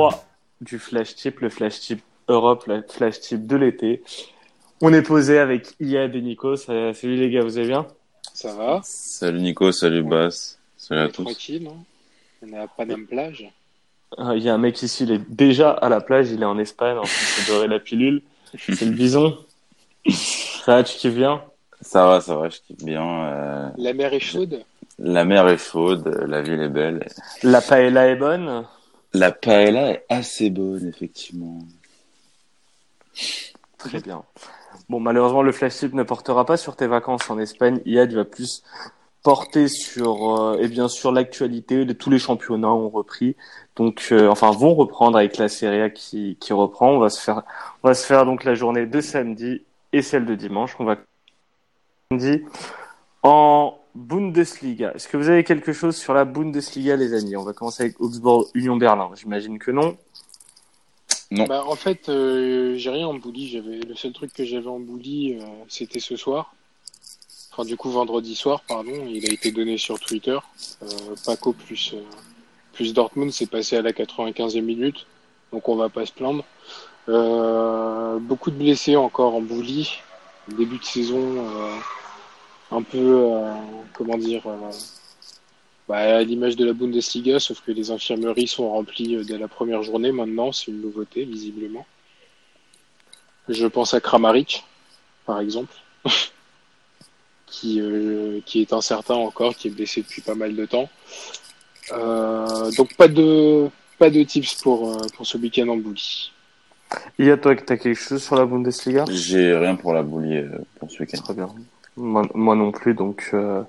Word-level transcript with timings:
3 0.00 0.24
du 0.62 0.78
Flash 0.78 1.14
Tip, 1.14 1.40
le 1.40 1.50
Flash 1.50 1.80
Tip 1.80 2.00
Europe, 2.28 2.64
le 2.66 2.82
Flash 2.88 3.20
Tip 3.20 3.46
de 3.46 3.56
l'été. 3.56 4.02
On 4.80 4.94
est 4.94 5.02
posé 5.02 5.38
avec 5.38 5.74
Iad 5.78 6.14
et 6.16 6.22
Nico. 6.22 6.56
Salut 6.56 7.16
les 7.16 7.28
gars, 7.30 7.42
vous 7.42 7.58
allez 7.58 7.68
bien? 7.68 7.86
Ça 8.32 8.54
va? 8.54 8.80
Salut 8.82 9.40
Nico, 9.42 9.70
salut 9.72 10.02
Bass, 10.02 10.58
salut 10.78 11.00
On 11.00 11.04
à 11.04 11.06
est 11.08 11.12
tous. 11.12 11.24
tranquille, 11.24 11.68
hein 11.70 11.76
On 12.42 12.52
est 12.54 12.58
à 12.58 12.66
Paname 12.66 13.06
Plage. 13.06 13.46
Ah, 14.16 14.32
Il 14.36 14.42
y 14.42 14.48
a 14.48 14.54
un 14.54 14.58
mec 14.58 14.80
ici, 14.82 15.04
il 15.04 15.12
est 15.12 15.20
déjà 15.30 15.70
à 15.72 15.90
la 15.90 16.00
plage, 16.00 16.30
il 16.30 16.40
est 16.40 16.46
en 16.46 16.58
Espagne, 16.58 16.96
en 16.96 17.02
train 17.02 17.42
de 17.42 17.46
dorer 17.48 17.68
la 17.68 17.78
pilule. 17.78 18.22
C'est 18.58 18.80
le 18.86 18.92
bison. 18.92 19.36
Ça 20.08 20.76
va, 20.76 20.82
tu 20.82 20.96
kiffes 20.96 21.14
bien? 21.14 21.42
Ça 21.82 22.06
va, 22.06 22.22
ça 22.22 22.36
va, 22.36 22.48
je 22.48 22.56
kiffe 22.66 22.82
bien. 22.82 23.04
euh, 23.26 23.68
La 23.76 23.92
mer 23.92 24.14
est 24.14 24.20
chaude 24.20 24.62
la 25.02 25.24
mer 25.24 25.48
est 25.48 25.56
chaude, 25.58 26.06
la 26.26 26.40
ville 26.42 26.60
est 26.60 26.68
belle. 26.68 27.06
La 27.42 27.60
paella 27.62 28.08
est 28.08 28.16
bonne? 28.16 28.64
La 29.12 29.32
paella 29.32 29.90
est 29.90 30.04
assez 30.08 30.50
bonne, 30.50 30.86
effectivement. 30.86 31.58
Très 33.78 34.00
bien. 34.00 34.22
Bon, 34.88 35.00
malheureusement, 35.00 35.42
le 35.42 35.52
flash 35.52 35.82
ne 35.82 36.02
portera 36.02 36.44
pas 36.44 36.56
sur 36.56 36.76
tes 36.76 36.86
vacances 36.86 37.28
en 37.30 37.38
Espagne. 37.38 37.80
Iad 37.86 38.12
va 38.12 38.24
plus 38.24 38.62
porter 39.22 39.68
sur, 39.68 40.40
euh, 40.40 40.58
et 40.58 40.68
bien 40.68 40.88
sûr, 40.88 41.12
l'actualité 41.12 41.84
de 41.84 41.92
tous 41.92 42.10
les 42.10 42.18
championnats 42.18 42.72
ont 42.72 42.88
repris. 42.88 43.36
Donc, 43.76 44.08
euh, 44.12 44.28
enfin, 44.28 44.50
vont 44.52 44.74
reprendre 44.74 45.18
avec 45.18 45.36
la 45.36 45.48
Serie 45.48 45.82
A 45.82 45.90
qui, 45.90 46.36
qui 46.40 46.52
reprend. 46.52 46.90
On 46.90 46.98
va 46.98 47.10
se 47.10 47.20
faire, 47.20 47.42
on 47.82 47.88
va 47.88 47.94
se 47.94 48.06
faire 48.06 48.24
donc 48.24 48.44
la 48.44 48.54
journée 48.54 48.86
de 48.86 49.00
samedi 49.00 49.62
et 49.92 50.02
celle 50.02 50.24
de 50.24 50.34
dimanche. 50.34 50.76
On 50.78 50.84
va 50.84 50.96
samedi 52.10 52.44
en 53.22 53.79
Bundesliga. 53.94 54.92
Est-ce 54.94 55.08
que 55.08 55.16
vous 55.16 55.28
avez 55.28 55.44
quelque 55.44 55.72
chose 55.72 55.96
sur 55.96 56.14
la 56.14 56.24
Bundesliga, 56.24 56.96
les 56.96 57.14
amis? 57.14 57.36
On 57.36 57.42
va 57.42 57.52
commencer 57.52 57.84
avec 57.84 58.00
Augsbourg 58.00 58.48
Union 58.54 58.76
Berlin. 58.76 59.10
J'imagine 59.14 59.58
que 59.58 59.70
non. 59.70 59.96
Non. 61.30 61.44
Bah, 61.44 61.64
en 61.66 61.76
fait, 61.76 62.08
euh, 62.08 62.76
j'ai 62.76 62.90
rien 62.90 63.06
en 63.06 63.14
bouli. 63.14 63.48
J'avais 63.48 63.78
le 63.78 63.94
seul 63.94 64.12
truc 64.12 64.32
que 64.32 64.44
j'avais 64.44 64.68
en 64.68 64.80
bouli, 64.80 65.34
euh, 65.34 65.44
c'était 65.68 66.00
ce 66.00 66.16
soir. 66.16 66.54
Enfin, 67.52 67.64
du 67.64 67.76
coup, 67.76 67.90
vendredi 67.90 68.34
soir, 68.34 68.62
pardon. 68.66 69.06
Il 69.08 69.28
a 69.28 69.32
été 69.32 69.52
donné 69.52 69.78
sur 69.78 69.98
Twitter. 70.00 70.38
Euh, 70.82 70.86
Paco 71.24 71.52
plus 71.52 71.94
euh, 71.94 72.02
plus 72.72 72.94
Dortmund, 72.94 73.32
c'est 73.32 73.50
passé 73.50 73.76
à 73.76 73.82
la 73.82 73.92
95e 73.92 74.60
minute. 74.62 75.06
Donc, 75.52 75.68
on 75.68 75.76
va 75.76 75.88
pas 75.88 76.06
se 76.06 76.12
plaindre. 76.12 76.44
Euh, 77.08 78.18
beaucoup 78.18 78.50
de 78.50 78.56
blessés 78.56 78.96
encore 78.96 79.34
en 79.34 79.40
bouli. 79.40 80.00
Début 80.48 80.78
de 80.78 80.84
saison, 80.84 81.18
euh, 81.18 81.74
un 82.70 82.82
peu, 82.82 82.98
euh, 82.98 83.52
comment 83.92 84.18
dire. 84.18 84.42
euh, 84.46 84.70
bah, 85.88 86.18
à 86.18 86.22
l'image 86.22 86.54
de 86.54 86.64
la 86.64 86.72
Bundesliga, 86.72 87.40
sauf 87.40 87.62
que 87.62 87.72
les 87.72 87.90
infirmeries 87.90 88.46
sont 88.46 88.70
remplies 88.70 89.16
euh, 89.16 89.24
dès 89.24 89.38
la 89.38 89.48
première 89.48 89.82
journée 89.82 90.12
maintenant, 90.12 90.52
c'est 90.52 90.70
une 90.70 90.80
nouveauté 90.80 91.24
visiblement. 91.24 91.84
Je 93.48 93.66
pense 93.66 93.92
à 93.92 94.00
Kramaric, 94.00 94.64
par 95.26 95.40
exemple, 95.40 95.74
qui, 97.46 97.80
euh, 97.80 98.38
qui 98.46 98.60
est 98.60 98.72
incertain 98.72 99.14
encore, 99.14 99.56
qui 99.56 99.66
est 99.66 99.72
blessé 99.72 100.02
depuis 100.02 100.22
pas 100.22 100.36
mal 100.36 100.54
de 100.54 100.64
temps. 100.64 100.88
Euh, 101.92 102.70
donc 102.76 102.94
pas 102.96 103.08
de 103.08 103.68
pas 103.98 104.10
de 104.10 104.22
tips 104.22 104.62
pour, 104.62 104.90
euh, 104.90 105.06
pour 105.16 105.26
ce 105.26 105.38
week-end 105.38 105.66
en 105.66 105.76
bouli. 105.76 106.30
Iad, 107.18 107.40
toi, 107.40 107.56
t'as 107.56 107.76
quelque 107.76 107.98
chose 108.00 108.22
sur 108.22 108.36
la 108.36 108.46
Bundesliga? 108.46 109.06
J'ai 109.10 109.56
rien 109.56 109.74
pour 109.74 109.92
la 109.92 110.04
boulie 110.04 110.40
pour 110.78 110.88
ce 110.88 111.00
week-end. 111.00 111.18
Très 111.18 111.34
bien. 111.34 111.48
Moi, 112.00 112.22
moi 112.34 112.54
non 112.56 112.72
plus, 112.72 112.94
donc 112.94 113.30
euh, 113.34 113.62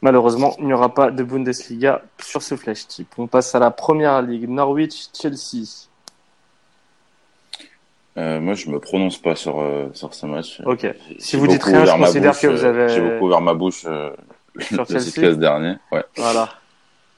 malheureusement, 0.00 0.54
il 0.60 0.66
n'y 0.66 0.72
aura 0.72 0.94
pas 0.94 1.10
de 1.10 1.22
Bundesliga 1.24 2.02
sur 2.22 2.40
ce 2.42 2.54
flash 2.56 2.86
tip. 2.86 3.08
On 3.18 3.26
passe 3.26 3.54
à 3.54 3.58
la 3.58 3.70
première 3.72 4.22
ligue, 4.22 4.48
Norwich-Chelsea. 4.48 5.88
Euh, 8.16 8.40
moi, 8.40 8.54
je 8.54 8.68
me 8.70 8.78
prononce 8.78 9.18
pas 9.18 9.34
sur, 9.34 9.60
euh, 9.60 9.88
sur 9.92 10.14
ce 10.14 10.26
match. 10.26 10.60
Ok. 10.64 10.86
Si 11.18 11.36
vous 11.36 11.48
dites 11.48 11.64
rien, 11.64 11.84
je 11.84 11.90
considère 11.92 12.30
bouche, 12.32 12.40
que 12.42 12.46
vous 12.46 12.64
avez- 12.64 12.88
J'ai 12.90 13.00
beaucoup 13.00 13.26
ouvert 13.26 13.40
ma 13.40 13.54
bouche 13.54 13.80
Sur 13.80 13.90
le 14.88 15.00
Chelsea 15.00 15.34
dernier. 15.34 15.74
Ouais. 15.90 16.04
Voilà. 16.16 16.48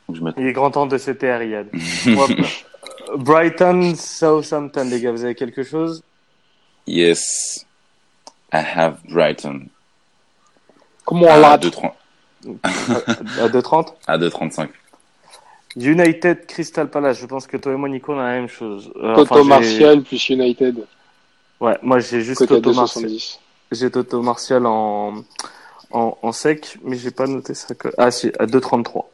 Donc, 0.09 0.17
je 0.17 0.23
m'attends. 0.23 0.41
Il 0.41 0.47
est 0.47 0.53
grand 0.55 0.71
temps 0.71 0.87
de 0.87 0.97
se 0.97 1.11
taire, 1.11 1.41
va- 1.41 2.27
Brighton, 3.17 3.95
Southampton, 3.95 4.85
les 4.91 5.01
gars, 5.01 5.13
vous 5.13 5.23
avez 5.25 5.35
quelque 5.35 5.63
chose? 5.63 6.03
Yes, 6.87 7.67
I 8.53 8.63
have 8.75 8.97
Brighton. 9.11 9.67
Comment 11.07 11.27
on 11.27 11.31
À 11.31 11.39
l'a 11.39 11.57
2,30 11.57 11.93
à 12.63 13.49
2,30 13.49 13.95
à 14.07 14.19
2,35. 14.19 14.69
United, 15.77 16.47
Crystal 16.47 16.89
Palace. 16.91 17.19
Je 17.19 17.27
pense 17.27 17.47
que 17.47 17.57
toi 17.57 17.73
et 17.73 17.77
moi, 17.77 17.89
Nico, 17.89 18.13
on 18.13 18.19
a 18.19 18.25
la 18.25 18.33
même 18.41 18.49
chose. 18.49 18.91
Euh, 18.97 19.15
Toto 19.15 19.35
enfin, 19.35 19.45
Martial 19.45 20.03
plus 20.03 20.29
United, 20.29 20.85
Ouais, 21.61 21.79
moi 21.83 22.01
j'ai 22.01 22.21
juste 22.21 22.41
Toto 22.47 22.73
Martial. 22.75 23.05
270. 23.05 23.41
J'ai 23.73 23.91
Toto 23.91 24.21
Martial 24.23 24.67
en, 24.67 25.23
en, 25.91 26.19
en 26.21 26.33
sec, 26.33 26.77
mais 26.85 26.97
j'ai 26.99 27.11
pas 27.11 27.27
noté 27.27 27.55
ça. 27.55 27.75
Que... 27.75 27.89
Ah 27.99 28.11
si, 28.11 28.29
à 28.39 28.45
2,33. 28.47 29.05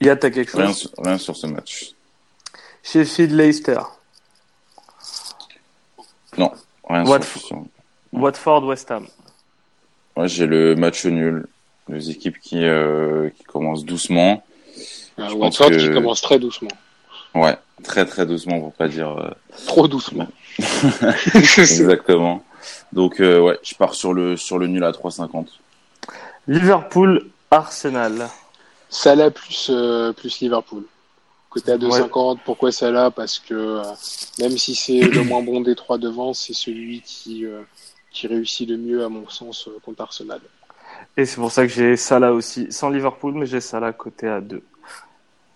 Iad, 0.00 0.18
t'as 0.18 0.30
quelque 0.30 0.56
Rien, 0.56 0.66
chose 0.68 0.76
sur- 0.78 0.90
rien 0.98 1.18
sur 1.18 1.36
ce 1.36 1.46
match. 1.46 1.92
Sheffield 2.82 3.32
Leicester. 3.32 3.80
Non, 6.38 6.50
rien 6.88 7.04
sur- 7.22 7.62
Watford 8.12 8.64
West 8.64 8.90
Ham. 8.90 9.06
Ouais, 10.16 10.28
j'ai 10.28 10.46
le 10.46 10.74
match 10.74 11.04
nul. 11.06 11.46
Les 11.88 12.10
équipes 12.10 12.38
qui, 12.38 12.64
euh, 12.64 13.28
qui 13.36 13.42
commencent 13.44 13.84
doucement. 13.84 14.44
Euh, 15.18 15.28
Je 15.28 15.34
Watford 15.34 15.68
pense 15.68 15.76
que- 15.76 15.88
qui 15.88 15.92
commence 15.92 16.20
très 16.22 16.38
doucement. 16.38 16.70
Ouais, 17.34 17.56
très 17.82 18.04
très 18.06 18.24
doucement 18.26 18.60
pour 18.60 18.72
pas 18.72 18.88
dire 18.88 19.10
euh, 19.18 19.30
Trop 19.66 19.88
doucement. 19.88 20.28
exactement. 21.34 22.42
Donc 22.92 23.20
euh, 23.20 23.40
ouais, 23.40 23.58
je 23.62 23.74
pars 23.74 23.94
sur 23.94 24.12
le 24.12 24.36
sur 24.36 24.58
le 24.58 24.66
nul 24.66 24.84
à 24.84 24.90
3,50. 24.92 25.46
Liverpool 26.46 27.26
Arsenal. 27.50 28.28
Salah 28.90 29.30
plus, 29.30 29.68
euh, 29.70 30.12
plus 30.12 30.40
Liverpool. 30.40 30.84
Côté 31.48 31.72
à 31.72 31.78
2,50, 31.78 32.38
pourquoi 32.44 32.72
Salah? 32.72 33.10
Parce 33.10 33.38
que 33.38 33.54
euh, 33.54 33.82
même 34.38 34.56
si 34.58 34.74
c'est 34.74 35.00
le 35.00 35.22
moins 35.24 35.42
bon 35.42 35.60
des 35.60 35.74
trois 35.74 35.98
devant, 35.98 36.32
c'est 36.34 36.52
celui 36.54 37.00
qui, 37.02 37.44
euh, 37.46 37.62
qui 38.12 38.26
réussit 38.26 38.68
le 38.68 38.76
mieux, 38.76 39.04
à 39.04 39.08
mon 39.08 39.28
sens, 39.28 39.68
euh, 39.68 39.78
contre 39.84 40.02
Arsenal. 40.02 40.40
Et 41.16 41.24
c'est 41.24 41.36
pour 41.36 41.50
ça 41.50 41.66
que 41.66 41.72
j'ai 41.72 41.96
Salah 41.96 42.32
aussi. 42.32 42.70
Sans 42.70 42.90
Liverpool, 42.90 43.34
mais 43.34 43.46
j'ai 43.46 43.60
Salah 43.60 43.92
côté 43.92 44.28
à 44.28 44.40
2. 44.40 44.62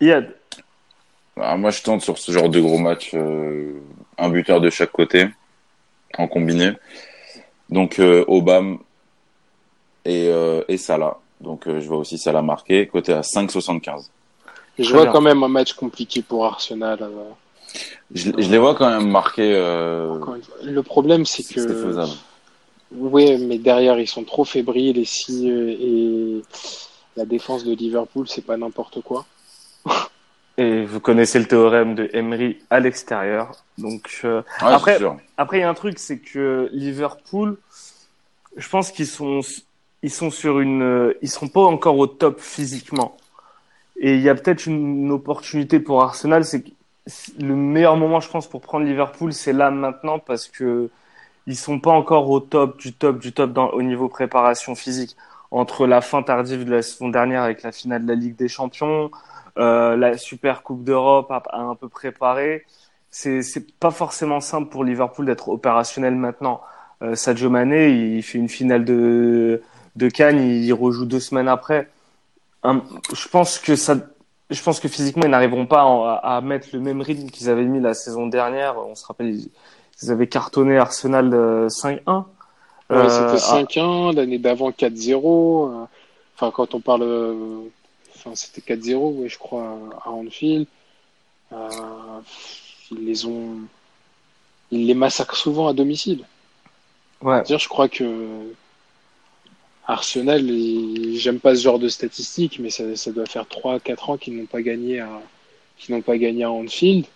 Iad. 0.00 0.34
Alors, 1.36 1.58
moi 1.58 1.70
je 1.70 1.82
tente 1.82 2.00
sur 2.02 2.16
ce 2.18 2.32
genre 2.32 2.48
de 2.48 2.60
gros 2.60 2.78
match 2.78 3.10
euh, 3.14 3.78
un 4.18 4.28
buteur 4.30 4.60
de 4.60 4.70
chaque 4.70 4.92
côté 4.92 5.28
en 6.18 6.26
combiné. 6.28 6.72
Donc 7.68 7.98
euh, 7.98 8.24
Obama 8.26 8.76
et 10.04 10.28
euh, 10.28 10.62
et 10.68 10.78
Salah. 10.78 11.18
Donc 11.40 11.66
euh, 11.66 11.80
je 11.80 11.86
vois 11.88 11.98
aussi 11.98 12.16
Salah 12.18 12.40
marqué 12.42 12.86
côté 12.86 13.12
à 13.12 13.20
5,75. 13.20 14.08
Je 14.78 14.84
Très 14.84 14.92
vois 14.92 15.02
bien. 15.04 15.12
quand 15.12 15.20
même 15.20 15.42
un 15.42 15.48
match 15.48 15.72
compliqué 15.74 16.22
pour 16.22 16.44
Arsenal. 16.46 16.98
euh, 17.02 17.30
Je, 18.14 18.30
je 18.38 18.50
les 18.50 18.58
vois 18.58 18.74
quand 18.74 18.88
même 18.88 19.10
marqués. 19.10 19.52
Euh. 19.54 20.18
Le 20.62 20.82
problème, 20.82 21.24
c'est 21.26 21.42
c'est 21.42 21.54
que. 21.54 22.04
Oui, 22.92 23.36
mais 23.44 23.58
derrière, 23.58 23.98
ils 23.98 24.06
sont 24.06 24.24
trop 24.24 24.44
fébriles 24.44 24.98
et 24.98 25.04
si 25.04 25.50
euh, 25.50 25.76
et 25.78 26.42
la 27.16 27.24
défense 27.24 27.64
de 27.64 27.74
Liverpool, 27.74 28.28
c'est 28.28 28.44
pas 28.44 28.56
n'importe 28.56 29.00
quoi. 29.02 29.24
Et 30.59 30.86
vous 30.86 31.00
connaissez 31.00 31.38
le 31.38 31.44
théorème 31.44 31.94
de 31.94 32.09
Emery 32.15 32.56
à 32.71 32.80
l'extérieur. 32.80 33.62
Donc 33.77 34.22
euh, 34.24 34.41
Ouais, 34.62 34.68
Après-. 34.68 34.98
Après, 35.36 35.59
il 35.59 35.60
y 35.60 35.65
a 35.65 35.68
un 35.68 35.74
truc, 35.74 35.98
c'est 35.98 36.18
que 36.18 36.71
Liverpool, 36.72 37.59
je 38.56 38.66
pense 38.66 38.91
qu'ils 38.91 39.06
sont, 39.06 39.41
ils 40.03 40.10
sont 40.10 40.30
sur 40.30 40.60
une, 40.60 40.83
euh, 40.83 41.18
ils 41.21 41.28
seront 41.28 41.48
pas 41.48 41.60
encore 41.60 41.98
au 41.98 42.06
top 42.06 42.41
physiquement. 42.41 43.18
Et 43.98 44.15
il 44.15 44.22
y 44.22 44.30
a 44.30 44.34
peut-être 44.34 44.66
une 44.66 45.10
opportunité 45.10 45.78
pour 45.78 46.03
Arsenal, 46.03 46.44
c'est 46.44 46.62
que 46.62 46.71
le 47.38 47.54
meilleur 47.54 47.97
moment, 47.97 48.21
je 48.21 48.30
pense, 48.30 48.47
pour 48.47 48.60
prendre 48.62 48.86
Liverpool, 48.86 49.33
c'est 49.33 49.53
là 49.53 49.71
maintenant 49.71 50.18
parce 50.18 50.48
que 50.48 50.88
ils 51.47 51.57
sont 51.57 51.81
pas 51.81 51.93
encore 51.93 52.28
au 52.31 52.41
top 52.41 52.78
du 52.78 52.93
top 52.93 53.19
du 53.19 53.33
top 53.33 53.57
au 53.72 53.83
niveau 53.83 54.09
préparation 54.09 54.75
physique. 54.75 55.16
Entre 55.51 55.87
la 55.87 56.01
fin 56.01 56.22
tardive 56.22 56.65
de 56.65 56.72
la 56.72 56.83
saison 56.83 57.09
dernière 57.09 57.43
avec 57.43 57.63
la 57.63 57.72
finale 57.72 58.03
de 58.03 58.09
la 58.09 58.15
Ligue 58.16 58.37
des 58.37 58.48
Champions, 58.48 59.10
euh, 59.59 59.97
la 59.97 60.19
Super 60.19 60.63
Coupe 60.63 60.84
d'Europe 60.84 61.31
à 61.31 61.43
un 61.60 61.75
peu 61.77 61.89
préparer 61.89 62.65
c'est 63.16 63.43
c'est 63.43 63.72
pas 63.78 63.91
forcément 63.91 64.41
simple 64.41 64.69
pour 64.71 64.84
Liverpool 64.84 65.27
d'être 65.27 65.48
opérationnel 65.48 66.15
maintenant. 66.15 66.60
Euh, 67.03 67.15
Sadio 67.15 67.51
Mané, 67.51 67.89
il 67.91 68.22
fait 68.22 68.39
une 68.39 68.48
finale 68.48 68.84
de 68.84 69.63
de 69.97 70.09
Cannes, 70.10 70.41
il 70.41 70.72
rejoue 70.75 71.07
deux 71.07 71.21
semaines 71.21 71.48
après. 71.48 71.89
Hum, 72.63 72.83
je 73.15 73.28
pense 73.28 73.59
que 73.59 73.77
ça, 73.77 73.97
je 74.51 74.63
pense 74.63 74.81
que 74.81 74.89
physiquement 74.89 75.25
ils 75.25 75.31
n'arriveront 75.31 75.66
pas 75.66 75.83
à, 75.83 76.37
à 76.37 76.41
mettre 76.43 76.69
le 76.75 76.81
même 76.81 77.01
rythme 77.01 77.31
qu'ils 77.31 77.48
avaient 77.48 77.65
mis 77.65 77.81
la 77.81 77.95
saison 77.95 78.27
dernière. 78.27 78.77
On 78.78 78.95
se 78.95 79.07
rappelle, 79.07 79.31
ils, 79.31 79.51
ils 80.03 80.10
avaient 80.10 80.28
cartonné 80.28 80.77
Arsenal 80.78 81.33
euh, 81.34 81.69
5-1. 81.69 82.25
Ouais, 82.91 82.97
Euh, 82.97 83.09
c'était 83.09 83.43
ah, 83.48 83.63
5-1, 83.63 84.15
l'année 84.15 84.39
d'avant 84.39 84.71
4-0. 84.71 85.71
euh, 85.83 85.84
Enfin, 86.37 86.51
quand 86.54 86.75
on 86.75 86.81
parle. 86.81 87.03
euh, 87.03 87.60
enfin, 88.15 88.33
c'était 88.34 88.60
4-0, 88.75 89.15
ouais, 89.22 89.28
je 89.28 89.39
crois, 89.39 89.78
à 90.04 90.10
Anfield. 90.10 90.66
Euh, 91.53 91.69
ils 92.91 93.04
les 93.07 93.27
ont, 93.27 93.57
ils 94.71 94.87
les 94.87 94.95
massacrent 94.95 95.37
souvent 95.37 95.69
à 95.69 95.72
domicile. 95.72 96.25
Ouais. 97.22 97.43
Dire, 97.45 97.59
je 97.59 97.69
crois 97.69 97.89
que 97.89 98.04
Arsenal, 99.87 100.43
j'aime 101.15 101.39
pas 101.41 101.54
ce 101.54 101.63
genre 101.63 101.78
de 101.78 101.89
statistiques, 101.89 102.59
mais 102.59 102.71
ça, 102.71 102.97
ça 102.97 103.13
doit 103.13 103.27
faire 103.27 103.47
3-4 103.47 104.10
ans 104.10 104.16
qu'ils 104.16 104.37
n'ont 104.37 104.47
pas 104.47 104.60
gagné 104.63 105.01
à, 105.01 105.09
qu'ils 105.78 105.95
n'ont 105.95 106.03
pas 106.03 106.19
gagné 106.19 106.43
à 106.45 106.51
Anfield. 106.51 107.07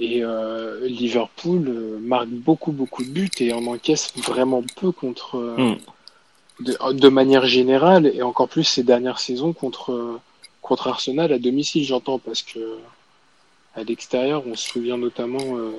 Et 0.00 0.22
euh, 0.22 0.86
Liverpool 0.86 1.64
euh, 1.68 1.98
marque 2.00 2.28
beaucoup 2.28 2.70
beaucoup 2.72 3.02
de 3.04 3.10
buts 3.10 3.30
et 3.40 3.52
en 3.52 3.66
encaisse 3.66 4.12
vraiment 4.16 4.62
peu 4.76 4.92
contre 4.92 5.36
euh, 5.36 5.74
Mm. 6.60 6.64
de, 6.64 6.92
de 6.92 7.08
manière 7.08 7.46
générale 7.46 8.10
et 8.12 8.22
encore 8.22 8.48
plus 8.48 8.64
ces 8.64 8.82
dernières 8.82 9.20
saisons 9.20 9.52
contre 9.52 10.20
contre 10.60 10.88
Arsenal 10.88 11.32
à 11.32 11.38
domicile 11.38 11.84
j'entends 11.84 12.18
parce 12.18 12.42
que 12.42 12.78
à 13.74 13.84
l'extérieur 13.84 14.42
on 14.46 14.54
se 14.54 14.68
souvient 14.68 14.98
notamment 14.98 15.56
euh, 15.56 15.70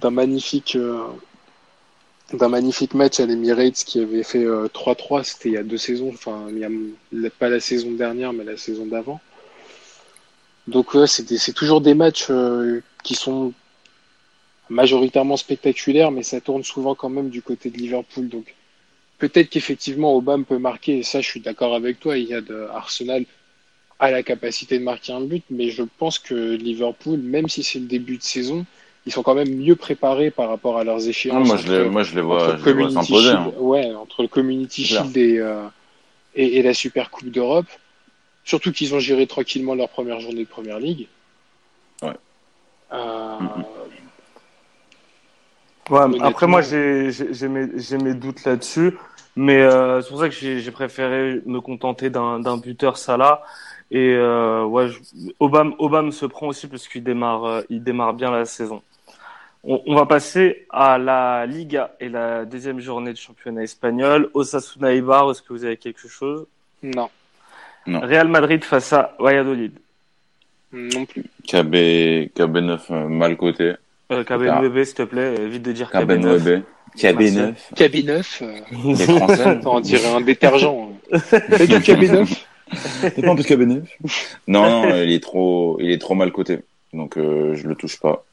d'un 0.00 0.10
magnifique 0.10 0.76
euh, 0.76 1.04
d'un 2.32 2.48
magnifique 2.48 2.94
match 2.94 3.18
à 3.20 3.26
l'Emirates 3.26 3.84
qui 3.84 4.00
avait 4.00 4.22
fait 4.22 4.44
euh, 4.44 4.68
3-3 4.68 5.24
c'était 5.24 5.48
il 5.48 5.54
y 5.54 5.58
a 5.58 5.64
deux 5.64 5.78
saisons 5.78 6.10
enfin 6.10 6.46
il 6.50 6.58
y 6.58 6.64
a, 7.26 7.30
pas 7.30 7.48
la 7.48 7.60
saison 7.60 7.90
dernière 7.90 8.32
mais 8.32 8.44
la 8.44 8.56
saison 8.56 8.86
d'avant 8.86 9.20
donc 10.68 10.94
ouais, 10.94 11.06
c'est 11.06 11.52
toujours 11.54 11.80
des 11.80 11.94
matchs 11.94 12.26
euh, 12.30 12.80
qui 13.02 13.14
sont 13.14 13.52
majoritairement 14.70 15.36
spectaculaires, 15.36 16.10
mais 16.10 16.22
ça 16.22 16.40
tourne 16.40 16.62
souvent 16.62 16.94
quand 16.94 17.08
même 17.08 17.30
du 17.30 17.42
côté 17.42 17.70
de 17.70 17.78
Liverpool. 17.78 18.28
Donc 18.28 18.54
peut-être 19.18 19.48
qu'effectivement 19.50 20.14
Obama 20.14 20.44
peut 20.46 20.58
marquer, 20.58 20.98
et 20.98 21.02
ça 21.02 21.20
je 21.20 21.28
suis 21.28 21.40
d'accord 21.40 21.74
avec 21.74 21.98
toi, 22.00 22.18
il 22.18 22.28
y 22.28 22.34
a 22.34 22.40
de 22.40 22.66
Arsenal 22.72 23.24
a 24.00 24.10
la 24.12 24.22
capacité 24.22 24.78
de 24.78 24.84
marquer 24.84 25.12
un 25.12 25.22
but, 25.22 25.42
mais 25.50 25.70
je 25.70 25.82
pense 25.98 26.20
que 26.20 26.54
Liverpool, 26.54 27.18
même 27.18 27.48
si 27.48 27.64
c'est 27.64 27.80
le 27.80 27.86
début 27.86 28.18
de 28.18 28.22
saison, 28.22 28.64
ils 29.06 29.12
sont 29.12 29.22
quand 29.24 29.34
même 29.34 29.52
mieux 29.52 29.74
préparés 29.74 30.30
par 30.30 30.48
rapport 30.50 30.78
à 30.78 30.84
leurs 30.84 31.00
Non, 31.00 31.08
échéances. 31.08 31.48
moi, 31.48 31.56
je 31.56 31.72
les, 31.72 31.78
entre- 31.80 31.90
moi, 31.90 32.02
je 32.04 32.14
les 32.14 32.20
vois, 32.20 32.52
le 32.52 32.58
je 32.58 32.64
les 32.66 32.72
vois 32.74 32.82
Community 32.84 33.06
s'imposer. 33.06 33.30
Hein. 33.30 33.52
ouais, 33.58 33.92
entre 33.94 34.22
le 34.22 34.28
Community. 34.28 34.84
Shield 34.84 35.16
et, 35.16 35.38
euh, 35.38 35.64
et, 36.36 36.58
et 36.58 36.62
la 36.62 36.74
Super 36.74 37.10
Coupe 37.10 37.30
d'Europe. 37.30 37.66
Surtout 38.48 38.72
qu'ils 38.72 38.94
ont 38.94 38.98
géré 38.98 39.26
tranquillement 39.26 39.74
leur 39.74 39.90
première 39.90 40.20
journée 40.20 40.42
de 40.42 40.48
Première 40.48 40.78
Ligue. 40.78 41.06
Ouais. 42.00 42.16
Euh. 42.94 43.38
Ouais, 45.90 46.18
après, 46.22 46.46
moi, 46.46 46.62
j'ai 46.62 47.10
mes, 47.48 48.14
doutes 48.14 48.44
là-dessus. 48.46 48.96
Mais 49.36 49.60
euh, 49.60 50.00
c'est 50.00 50.08
pour 50.08 50.20
ça 50.20 50.30
que 50.30 50.34
j'ai 50.34 50.70
préféré 50.70 51.42
me 51.44 51.60
contenter 51.60 52.08
d'un 52.08 52.56
buteur 52.56 52.96
Salah. 52.96 53.42
Et 53.90 54.14
euh, 54.14 54.64
ouais, 54.64 54.88
je- 54.88 54.98
Obama, 55.40 55.74
Obama 55.78 56.10
se 56.10 56.24
prend 56.24 56.46
aussi 56.46 56.68
parce 56.68 56.88
qu'il 56.88 57.04
démarre, 57.04 57.44
euh, 57.44 57.60
il 57.68 57.84
démarre 57.84 58.14
bien 58.14 58.30
la 58.30 58.46
saison. 58.46 58.80
On, 59.62 59.82
on 59.86 59.94
va 59.94 60.06
passer 60.06 60.66
à 60.70 60.96
la 60.96 61.44
Liga 61.44 61.94
et 62.00 62.08
la 62.08 62.46
deuxième 62.46 62.80
journée 62.80 63.12
de 63.12 63.18
championnat 63.18 63.64
espagnol. 63.64 64.30
Osasuna 64.32 64.94
Ibar, 64.94 65.30
est-ce 65.30 65.42
que 65.42 65.52
vous 65.52 65.66
avez 65.66 65.76
quelque 65.76 66.08
chose? 66.08 66.46
Non, 66.82 67.10
Real 67.96 68.28
Madrid 68.28 68.64
face 68.64 68.92
à 68.92 69.14
Valladolid. 69.18 69.72
non 70.72 71.04
plus. 71.06 71.24
KB, 71.46 71.74
KB9 72.36 72.78
euh, 72.90 73.08
mal 73.08 73.36
coté. 73.36 73.74
Euh, 74.10 74.24
KB9, 74.24 74.84
s'il 74.84 74.94
te 74.94 75.02
plaît, 75.02 75.34
évite 75.40 75.62
de 75.62 75.72
dire 75.72 75.90
KB9. 75.90 76.38
KB9. 76.38 76.62
KB9. 76.96 77.54
KB9, 77.74 78.42
euh, 78.42 78.60
Les 78.84 79.04
Français. 79.04 79.60
on 79.66 79.80
dirait 79.80 80.14
un 80.14 80.20
détergent. 80.20 80.90
Dit 81.10 81.18
KB9 81.18 82.44
C'est 82.72 83.22
pas 83.22 83.30
en 83.30 83.34
plus 83.34 83.44
KB9. 83.44 83.82
Non, 84.46 84.62
non, 84.62 84.90
euh, 84.90 85.04
il 85.04 85.12
est 85.12 85.22
trop, 85.22 85.78
il 85.80 85.90
est 85.90 85.98
trop 85.98 86.14
mal 86.14 86.32
coté. 86.32 86.60
Donc, 86.92 87.16
euh, 87.16 87.54
je 87.54 87.68
le 87.68 87.74
touche 87.74 88.00
pas. 88.00 88.24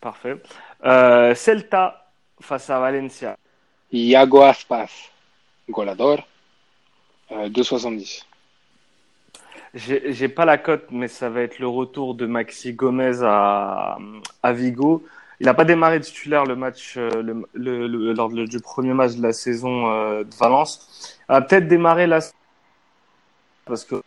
Parfait. 0.00 0.36
Euh, 0.84 1.34
Celta 1.34 2.08
face 2.40 2.68
à 2.70 2.78
Valencia. 2.78 3.36
Iago 3.92 4.42
Aspas, 4.42 4.88
golador, 5.70 6.26
euh, 7.32 7.48
2,70. 7.48 8.24
J'ai 9.74 10.28
pas 10.28 10.44
la 10.44 10.56
cote, 10.56 10.86
mais 10.90 11.08
ça 11.08 11.28
va 11.30 11.40
être 11.42 11.58
le 11.58 11.66
retour 11.66 12.14
de 12.14 12.26
Maxi 12.26 12.74
Gomez 12.74 13.18
à, 13.22 13.98
à 14.42 14.52
Vigo. 14.52 15.04
Il 15.40 15.46
n'a 15.46 15.54
pas 15.54 15.64
démarré 15.64 16.00
titulaire 16.00 16.44
le 16.44 16.54
match 16.54 16.94
euh, 16.96 17.10
le, 17.22 17.44
le- 17.54 17.88
le- 17.88 18.12
lors 18.12 18.28
du 18.30 18.60
premier 18.60 18.94
match 18.94 19.14
de 19.16 19.22
la 19.22 19.32
saison 19.32 19.90
euh, 19.90 20.22
de 20.22 20.32
Valence. 20.36 21.18
Il 21.28 21.32
va 21.32 21.40
peut-être 21.40 21.66
démarrer 21.66 22.06
la 22.06 22.20
parce 23.64 23.84
que 23.84 24.00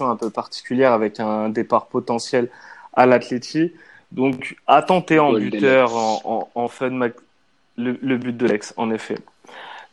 un 0.00 0.16
peu 0.16 0.30
particulière 0.30 0.92
avec 0.92 1.20
un 1.20 1.48
départ 1.48 1.86
potentiel 1.86 2.50
à 2.92 3.06
l'Atleti. 3.06 3.72
Donc 4.10 4.56
à 4.66 4.82
tenter 4.82 5.18
en 5.18 5.32
buteur 5.50 5.94
en, 5.96 6.20
en, 6.24 6.48
en 6.54 6.68
fun 6.68 6.90
le, 7.78 7.98
le 8.02 8.16
but 8.18 8.36
de 8.36 8.46
l'ex 8.46 8.74
en 8.76 8.90
effet. 8.90 9.16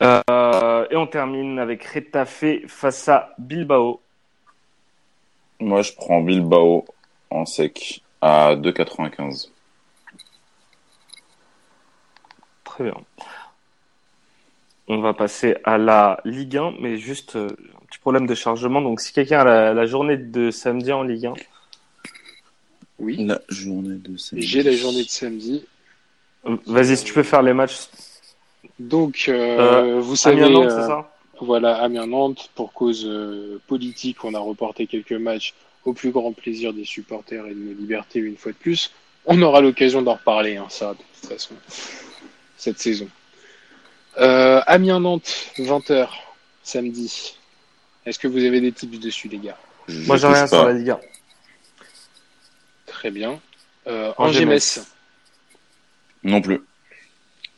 Euh, 0.02 0.88
et 0.90 0.96
on 0.96 1.08
termine 1.08 1.60
avec 1.60 1.84
Retafe 1.86 2.46
face 2.68 3.10
à 3.10 3.34
Bilbao. 3.38 4.02
Moi, 5.60 5.82
je 5.82 5.92
prends 5.94 6.22
Bilbao 6.22 6.86
en 7.30 7.46
sec 7.46 8.02
à 8.22 8.56
2,95. 8.56 9.50
Très 12.64 12.84
bien. 12.86 12.96
On 14.88 15.00
va 15.02 15.14
passer 15.14 15.58
à 15.66 15.78
la 15.78 16.20
Ligue 16.26 16.58
1, 16.58 16.76
mais 16.80 16.98
juste 16.98 17.36
euh, 17.36 17.48
un 17.76 17.86
petit 17.86 18.00
problème 18.00 18.26
de 18.26 18.34
chargement. 18.36 18.82
Donc, 18.82 19.02
si 19.02 19.12
quelqu'un 19.14 19.42
a 19.42 19.44
la, 19.44 19.74
la 19.74 19.86
journée 19.86 20.18
de 20.18 20.50
samedi 20.50 20.92
en 20.94 21.04
Ligue 21.04 21.28
1, 21.28 21.34
Oui, 23.00 23.18
La 23.26 23.40
journée 23.50 23.98
de 23.98 24.18
samedi. 24.18 24.48
j'ai 24.48 24.64
la 24.64 24.72
journée 24.72 25.04
de 25.04 25.10
samedi. 25.10 25.66
euh, 26.46 26.58
vas-y, 26.66 26.98
si 26.98 27.04
tu 27.04 27.14
peux 27.14 27.24
faire 27.24 27.42
les 27.44 27.54
matchs. 27.54 27.78
Donc, 28.80 29.26
euh, 29.28 30.00
vous 30.00 30.16
savez, 30.16 30.44
Amiens-Nantes, 30.44 30.72
euh, 30.72 30.82
c'est 30.82 30.88
ça 30.88 31.12
voilà, 31.42 31.82
Amiens-Nantes, 31.82 32.50
pour 32.56 32.74
cause 32.74 33.06
euh, 33.06 33.60
politique, 33.68 34.24
on 34.24 34.34
a 34.34 34.40
reporté 34.40 34.88
quelques 34.88 35.14
matchs 35.14 35.54
au 35.86 35.94
plus 35.94 36.12
grand 36.12 36.34
plaisir 36.34 36.74
des 36.74 36.84
supporters 36.84 37.46
et 37.46 37.54
de 37.54 37.60
nos 37.60 37.74
libertés 37.74 38.20
une 38.20 38.38
fois 38.38 38.52
de 38.52 38.58
plus. 38.58 38.92
On 39.26 39.42
aura 39.42 39.62
l'occasion 39.62 40.02
d'en 40.02 40.16
reparler, 40.16 40.58
hein, 40.58 40.68
ça, 40.70 40.94
de 40.94 40.98
toute 40.98 41.30
façon, 41.32 41.56
cette 42.58 42.80
saison. 42.80 43.08
Euh, 44.18 44.62
Amiens-Nantes, 44.68 45.52
20h, 45.58 46.10
samedi. 46.64 47.38
Est-ce 48.06 48.20
que 48.20 48.28
vous 48.28 48.44
avez 48.44 48.60
des 48.60 48.72
tips 48.72 49.00
dessus, 49.00 49.30
les 49.30 49.38
gars? 49.38 49.58
Je 49.88 50.06
Moi, 50.08 50.18
j'ai 50.18 50.28
rien 50.28 50.42
pas. 50.42 50.48
sur 50.48 50.66
la 50.66 50.74
Ligue 50.74 50.92
1. 50.92 51.00
Très 52.88 53.12
bien. 53.12 53.40
Euh, 53.88 54.12
Angers-Metz. 54.18 54.86
Non 56.24 56.42
plus. 56.42 56.60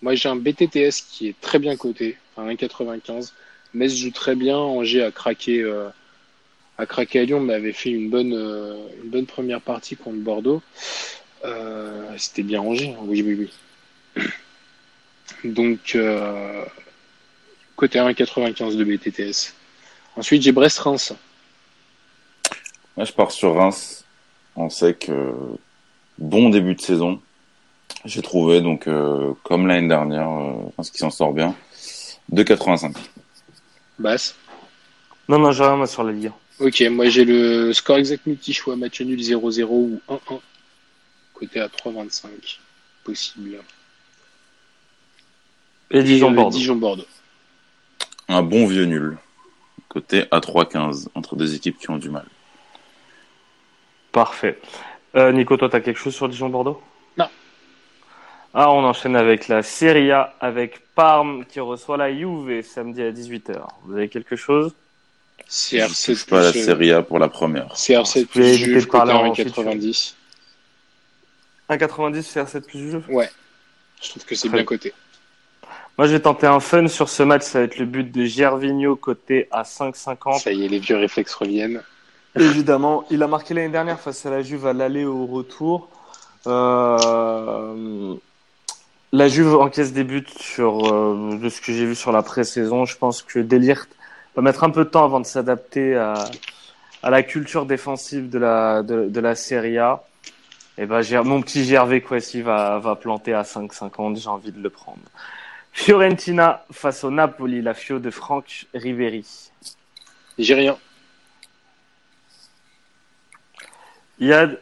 Moi, 0.02 0.16
j'ai 0.16 0.30
un 0.30 0.36
BTTS 0.36 1.02
qui 1.10 1.28
est 1.30 1.40
très 1.42 1.60
bien 1.60 1.76
coté, 1.76 2.18
à 2.38 2.42
1,95. 2.44 3.34
Metz 3.74 3.96
joue 3.96 4.12
très 4.12 4.36
bien. 4.36 4.58
Angers 4.58 5.04
a 5.04 5.12
craqué, 5.12 5.62
euh, 5.62 5.90
a 6.78 6.86
à 6.86 7.24
Lyon, 7.24 7.40
mais 7.42 7.54
avait 7.54 7.74
fait 7.74 7.92
une 7.92 8.10
bonne, 8.10 8.34
euh, 8.34 8.88
une 9.04 9.10
bonne 9.10 9.26
première 9.26 9.62
partie 9.62 9.96
contre 9.96 10.18
Bordeaux. 10.18 10.62
Euh, 11.46 12.12
C'était 12.18 12.44
bien 12.44 12.62
Angers, 12.62 12.96
hein. 12.98 13.04
oui, 13.04 13.22
oui, 13.22 13.50
oui. 14.18 14.26
Donc, 15.44 15.98
côté 17.76 18.00
1,95 18.00 18.76
de 18.76 18.84
BTTS. 18.84 19.54
Ensuite, 20.16 20.42
j'ai 20.42 20.52
Brest-Reims. 20.52 21.14
Moi, 22.98 23.06
je 23.06 23.14
pars 23.14 23.32
sur 23.32 23.56
Reims 23.56 24.06
en 24.56 24.70
sec. 24.70 25.10
euh, 25.10 25.32
bon 26.18 26.50
début 26.50 26.76
de 26.76 26.82
saison. 26.82 27.22
J'ai 28.06 28.22
trouvé, 28.22 28.62
donc, 28.62 28.88
euh, 28.88 29.34
comme 29.44 29.68
l'année 29.68 29.88
dernière, 29.88 30.30
euh, 30.30 30.72
pense 30.76 30.90
qu'il 30.90 31.00
s'en 31.00 31.10
sort 31.10 31.34
bien. 31.34 31.56
2,85. 32.32 32.96
Basse. 34.00 34.36
Non, 35.28 35.40
non, 35.40 35.52
j'ai 35.52 35.64
rien 35.64 35.76
moi, 35.76 35.88
sur 35.88 36.04
la 36.04 36.12
Ligue 36.12 36.28
1. 36.28 36.66
Ok, 36.66 36.82
moi 36.92 37.10
j'ai 37.10 37.26
le 37.26 37.74
score 37.74 37.98
exact 37.98 38.28
multi-choix, 38.28 38.76
match 38.76 39.02
nul 39.02 39.20
0-0 39.20 39.66
ou 39.68 40.00
1-1. 40.08 40.40
Côté 41.34 41.60
à 41.60 41.68
3,25. 41.68 42.60
Possible. 43.04 43.58
Et 45.90 46.04
Dijon-Bordeaux. 46.04 46.56
Dijon-Bordeaux. 46.58 47.08
Un 48.28 48.44
bon 48.44 48.68
vieux 48.68 48.86
nul. 48.86 49.18
Côté 49.90 50.26
à 50.30 50.40
3,15 50.40 51.08
entre 51.16 51.36
deux 51.36 51.56
équipes 51.56 51.80
qui 51.80 51.90
ont 51.90 51.98
du 51.98 52.12
mal. 52.12 52.26
Parfait. 54.12 54.60
Euh, 55.16 55.32
Nico, 55.32 55.58
toi, 55.58 55.68
t'as 55.68 55.80
quelque 55.80 56.00
chose 56.00 56.14
sur 56.14 56.30
Dijon-Bordeaux. 56.30 56.82
Ah, 58.54 58.70
on 58.72 58.84
enchaîne 58.84 59.16
avec 59.16 59.48
la 59.48 59.64
Serie 59.64 60.12
A, 60.12 60.34
avec 60.42 60.82
Parme 60.94 61.46
qui 61.46 61.62
reçoit 61.62 61.96
la 61.96 62.14
Juve 62.14 62.62
samedi 62.64 63.02
à 63.02 63.12
18h. 63.12 63.62
Vous 63.86 63.96
avez 63.96 64.10
quelque 64.10 64.36
chose? 64.36 64.74
Je 65.48 65.78
CR7 65.78 66.06
touche 66.06 66.26
pas 66.26 66.44
la 66.44 66.52
plus, 66.52 66.66
Serie 66.66 66.92
A 66.92 67.02
pour 67.02 67.20
la 67.20 67.30
première. 67.30 67.74
CR7 67.74 68.20
Vous 68.20 68.26
pouvez 68.26 68.26
plus 68.26 68.56
Juve, 68.56 68.88
côté 68.88 69.12
en 69.12 69.32
1,90. 69.32 70.14
1,90 71.70 72.22
CR7 72.22 72.62
plus 72.62 72.80
Juve 72.80 73.06
Ouais. 73.10 73.30
Je 74.02 74.10
trouve 74.10 74.26
que 74.26 74.36
c'est 74.36 74.50
bien 74.50 74.64
coté. 74.66 74.94
Moi, 75.98 76.08
je 76.08 76.14
vais 76.14 76.20
tenter 76.20 76.48
un 76.48 76.60
fun 76.60 76.88
sur 76.88 77.08
ce 77.08 77.24
match. 77.24 77.44
Ça 77.44 77.60
va 77.60 77.66
être 77.66 77.78
le 77.78 77.86
but 77.86 78.12
de 78.12 78.26
Gervinho 78.26 78.96
côté 78.98 79.48
à 79.52 79.64
5,50. 79.64 80.42
Ça 80.42 80.52
y 80.52 80.66
est, 80.66 80.68
les 80.68 80.80
vieux 80.80 80.98
réflexes 80.98 81.36
reviennent. 81.36 81.82
Évidemment, 82.36 83.06
il 83.10 83.24
a 83.24 83.28
marqué 83.28 83.54
l'année 83.54 83.70
dernière 83.70 84.00
face 84.00 84.26
à 84.26 84.30
la 84.30 84.42
Juve 84.42 84.66
à 84.66 84.74
l'aller 84.74 85.06
au 85.06 85.26
retour. 85.26 85.90
Euh, 86.48 87.81
la 89.22 89.28
Juve 89.28 89.54
encaisse 89.56 89.94
des 89.94 90.04
buts 90.04 90.26
sur 90.40 90.92
euh, 90.92 91.38
de 91.40 91.48
ce 91.48 91.62
que 91.62 91.72
j'ai 91.72 91.86
vu 91.86 91.94
sur 91.94 92.12
la 92.12 92.24
pré-saison. 92.24 92.86
Je 92.86 92.98
pense 92.98 93.22
que 93.22 93.38
Delirte 93.38 93.90
va 94.36 94.42
mettre 94.42 94.64
un 94.64 94.72
peu 94.72 94.84
de 94.84 94.90
temps 94.90 95.04
avant 95.06 95.20
de 95.20 95.28
s'adapter 95.28 95.96
à, 95.96 96.16
à 97.04 97.10
la 97.12 97.22
culture 97.22 97.68
défensive 97.68 98.32
de 98.32 98.40
la 98.40 98.82
de, 98.82 99.08
de 99.10 99.20
la 99.20 99.36
Serie 99.36 99.78
A. 99.78 100.02
Et 100.80 100.88
ben, 100.88 101.02
j'ai- 101.04 101.22
mon 101.22 101.40
petit 101.44 101.64
Gervais 101.66 102.02
Kwesi 102.02 102.42
va 102.42 102.80
va 102.80 102.96
planter 102.96 103.36
à 103.36 103.44
5,50. 103.44 104.20
J'ai 104.20 104.28
envie 104.28 104.52
de 104.52 104.60
le 104.60 104.72
prendre. 104.72 104.98
Fiorentina 105.72 106.66
face 106.72 107.04
au 107.04 107.12
Napoli, 107.12 107.62
la 107.62 107.76
Fio 107.76 108.00
de 108.00 108.10
Franck 108.10 108.66
Riveri. 108.74 109.24
J'ai 110.40 110.56
rien. 110.56 110.78
Yad, 114.20 114.60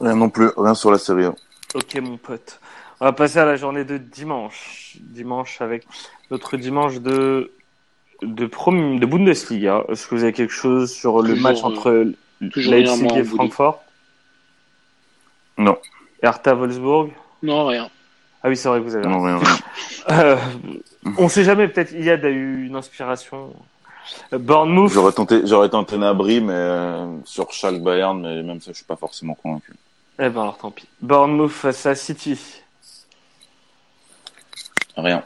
Rien 0.00 0.14
non 0.14 0.30
plus, 0.30 0.50
rien 0.56 0.74
sur 0.74 0.92
la 0.92 0.98
série. 0.98 1.26
Ok, 1.74 1.96
mon 1.96 2.16
pote. 2.16 2.60
On 3.00 3.04
va 3.04 3.12
passer 3.12 3.38
à 3.38 3.44
la 3.44 3.56
journée 3.56 3.84
de 3.84 3.98
dimanche. 3.98 4.96
Dimanche 5.00 5.60
avec 5.60 5.86
notre 6.30 6.56
dimanche 6.56 6.98
de 7.00 7.52
de, 8.22 8.46
prom- 8.46 8.98
de 8.98 9.04
Bundesliga. 9.06 9.84
Est-ce 9.88 10.06
que 10.06 10.14
vous 10.14 10.22
avez 10.22 10.32
quelque 10.32 10.52
chose 10.52 10.90
sur 10.92 11.20
le 11.20 11.30
Toujours, 11.34 11.42
match 11.42 11.58
euh, 11.62 11.66
entre 11.66 11.90
rien, 12.40 12.70
Leipzig 12.70 13.08
et. 13.14 13.24
Francfort? 13.24 13.82
Non. 15.58 15.76
Hertha 16.22 16.54
Wolfsburg? 16.54 17.10
Non, 17.42 17.66
rien. 17.66 17.90
Ah 18.42 18.48
oui, 18.48 18.56
c'est 18.56 18.68
vrai 18.68 18.78
que 18.80 18.84
vous 18.84 18.96
avez. 18.96 19.06
Non, 19.06 19.22
rien, 19.22 19.38
rien. 19.38 19.56
Euh, 20.08 20.36
on 21.18 21.28
sait 21.28 21.42
jamais. 21.42 21.66
Peut-être 21.66 21.90
Yad 21.90 22.24
a 22.24 22.28
eu 22.28 22.66
une 22.66 22.76
inspiration. 22.76 23.52
Euh, 24.32 24.38
Bournemouth. 24.38 24.92
J'aurais 24.92 25.10
tenté, 25.12 25.40
j'aurais 25.44 25.68
tenté 25.68 25.98
Nabri, 25.98 26.40
mais 26.40 26.52
euh, 26.54 27.06
sur 27.24 27.50
Schalke 27.52 27.82
Bayern, 27.82 28.20
mais 28.22 28.40
même 28.44 28.60
ça, 28.60 28.70
je 28.70 28.76
suis 28.76 28.84
pas 28.84 28.94
forcément 28.94 29.34
convaincu. 29.34 29.72
Eh 30.20 30.28
ben 30.28 30.42
alors 30.42 30.58
tant 30.58 30.70
pis. 30.70 30.86
Bournemouth 31.02 31.50
face 31.50 31.86
à 31.86 31.96
City. 31.96 32.38
Rien. 34.96 35.22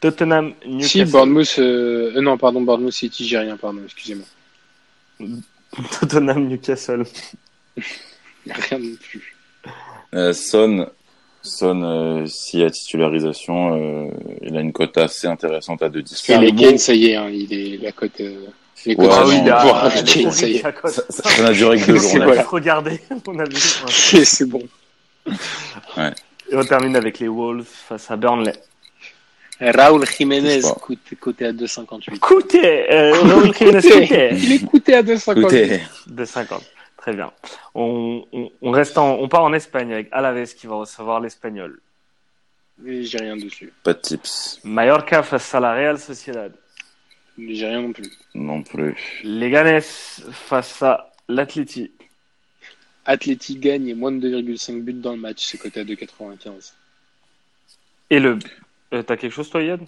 Tottenham 0.00 0.54
Newcastle. 0.66 0.88
Si, 1.06 1.10
Bournemouth, 1.12 1.54
euh, 1.58 2.12
euh, 2.16 2.20
non, 2.20 2.36
pardon, 2.38 2.60
Bournemouth 2.62 2.92
City, 2.92 3.26
j'ai 3.26 3.38
rien, 3.38 3.56
pardon, 3.56 3.80
excusez-moi. 3.84 4.26
Tottenham 6.00 6.48
Newcastle. 6.48 7.04
Rien 8.46 8.78
non 8.78 8.96
plus. 9.00 9.36
Euh, 10.14 10.32
Son, 10.32 10.88
Son, 11.42 11.82
euh, 11.82 12.26
si 12.26 12.62
à 12.62 12.70
titularisation, 12.70 14.08
euh, 14.08 14.10
il 14.42 14.56
a 14.56 14.60
une 14.60 14.72
cote 14.72 14.98
assez 14.98 15.26
intéressante 15.28 15.82
à 15.82 15.88
2,10. 15.88 16.32
Et 16.32 16.38
les 16.38 16.52
Kane, 16.54 16.78
ça 16.78 16.92
y 16.92 17.06
est, 17.10 17.16
hein, 17.16 17.28
il 17.30 17.52
est 17.52 17.76
la 17.82 17.92
cote. 17.92 18.20
euh, 18.20 18.46
les 18.84 18.96
Ouais, 18.96 19.06
ah 19.10 19.24
oui, 19.26 19.36
il 19.42 19.48
a- 19.50 19.62
pour 19.62 19.76
Ah, 19.76 19.84
Harry 19.86 20.02
Kane, 20.04 20.30
ça 20.32 20.48
y 20.48 20.56
est. 20.56 20.62
ça, 20.62 20.72
ça- 20.88 21.02
ça 21.08 21.42
n'a 21.42 21.52
duré 21.52 21.78
que 21.80 21.86
deux 21.86 21.98
C'est 22.00 22.18
On 22.18 22.22
a 22.28 22.34
juste 22.34 22.46
regardé. 22.48 23.00
On 23.28 23.38
a 23.38 23.44
vu. 23.44 23.56
C'est 23.88 24.24
c'est 24.24 24.46
bon. 24.46 24.62
Et 26.52 26.56
on 26.56 26.64
termine 26.64 26.94
avec 26.96 27.18
les 27.18 27.28
Wolves 27.28 27.64
face 27.64 28.10
à 28.10 28.16
Burnley. 28.16 28.52
Jiménez, 30.18 30.60
sais 30.60 30.68
pas. 30.68 30.74
coté, 30.80 31.16
coté 31.16 31.46
à 31.46 31.52
2,58. 31.52 32.16
Écoutez, 32.16 32.92
euh, 32.92 33.12
Raúl 33.22 33.54
Jiménez. 33.54 34.34
Il 34.34 34.52
est 34.52 34.66
coûté 34.66 34.94
à 34.94 35.02
2,58. 35.02 35.38
Écoutez, 35.40 35.80
De 36.08 36.24
50. 36.26 36.62
Très 36.98 37.14
bien. 37.14 37.32
On, 37.74 38.24
on, 38.32 38.50
on 38.60 38.70
reste 38.70 38.98
en, 38.98 39.14
on 39.14 39.28
part 39.28 39.44
en 39.44 39.54
Espagne 39.54 39.94
avec 39.94 40.08
Alaves 40.12 40.54
qui 40.54 40.66
va 40.66 40.74
recevoir 40.74 41.20
l'Espagnol. 41.20 41.80
J'ai 42.84 43.18
rien 43.18 43.36
dessus. 43.36 43.72
pas 43.82 43.94
de 43.94 44.00
tips. 44.00 44.60
Mallorca 44.62 45.22
face 45.22 45.54
à 45.54 45.60
la 45.60 45.72
Real 45.72 45.98
Sociedad. 45.98 46.52
J'ai 47.38 47.66
rien 47.66 47.80
non 47.80 47.92
plus. 47.92 48.10
Non 48.34 48.62
plus. 48.62 48.94
Leganés 49.24 49.80
face 49.80 50.82
à 50.82 51.12
l'Atleti. 51.28 51.92
Atleti 53.04 53.56
gagne 53.56 53.88
et 53.88 53.94
moins 53.94 54.12
de 54.12 54.28
2,5 54.28 54.80
buts 54.82 54.92
dans 54.92 55.12
le 55.12 55.18
match, 55.18 55.44
c'est 55.44 55.58
coté 55.58 55.80
à 55.80 55.84
2,95. 55.84 56.72
Et 58.10 58.20
le, 58.20 58.38
euh, 58.92 59.02
t'as 59.02 59.16
quelque 59.16 59.32
chose 59.32 59.50
toi 59.50 59.62
Yann? 59.62 59.86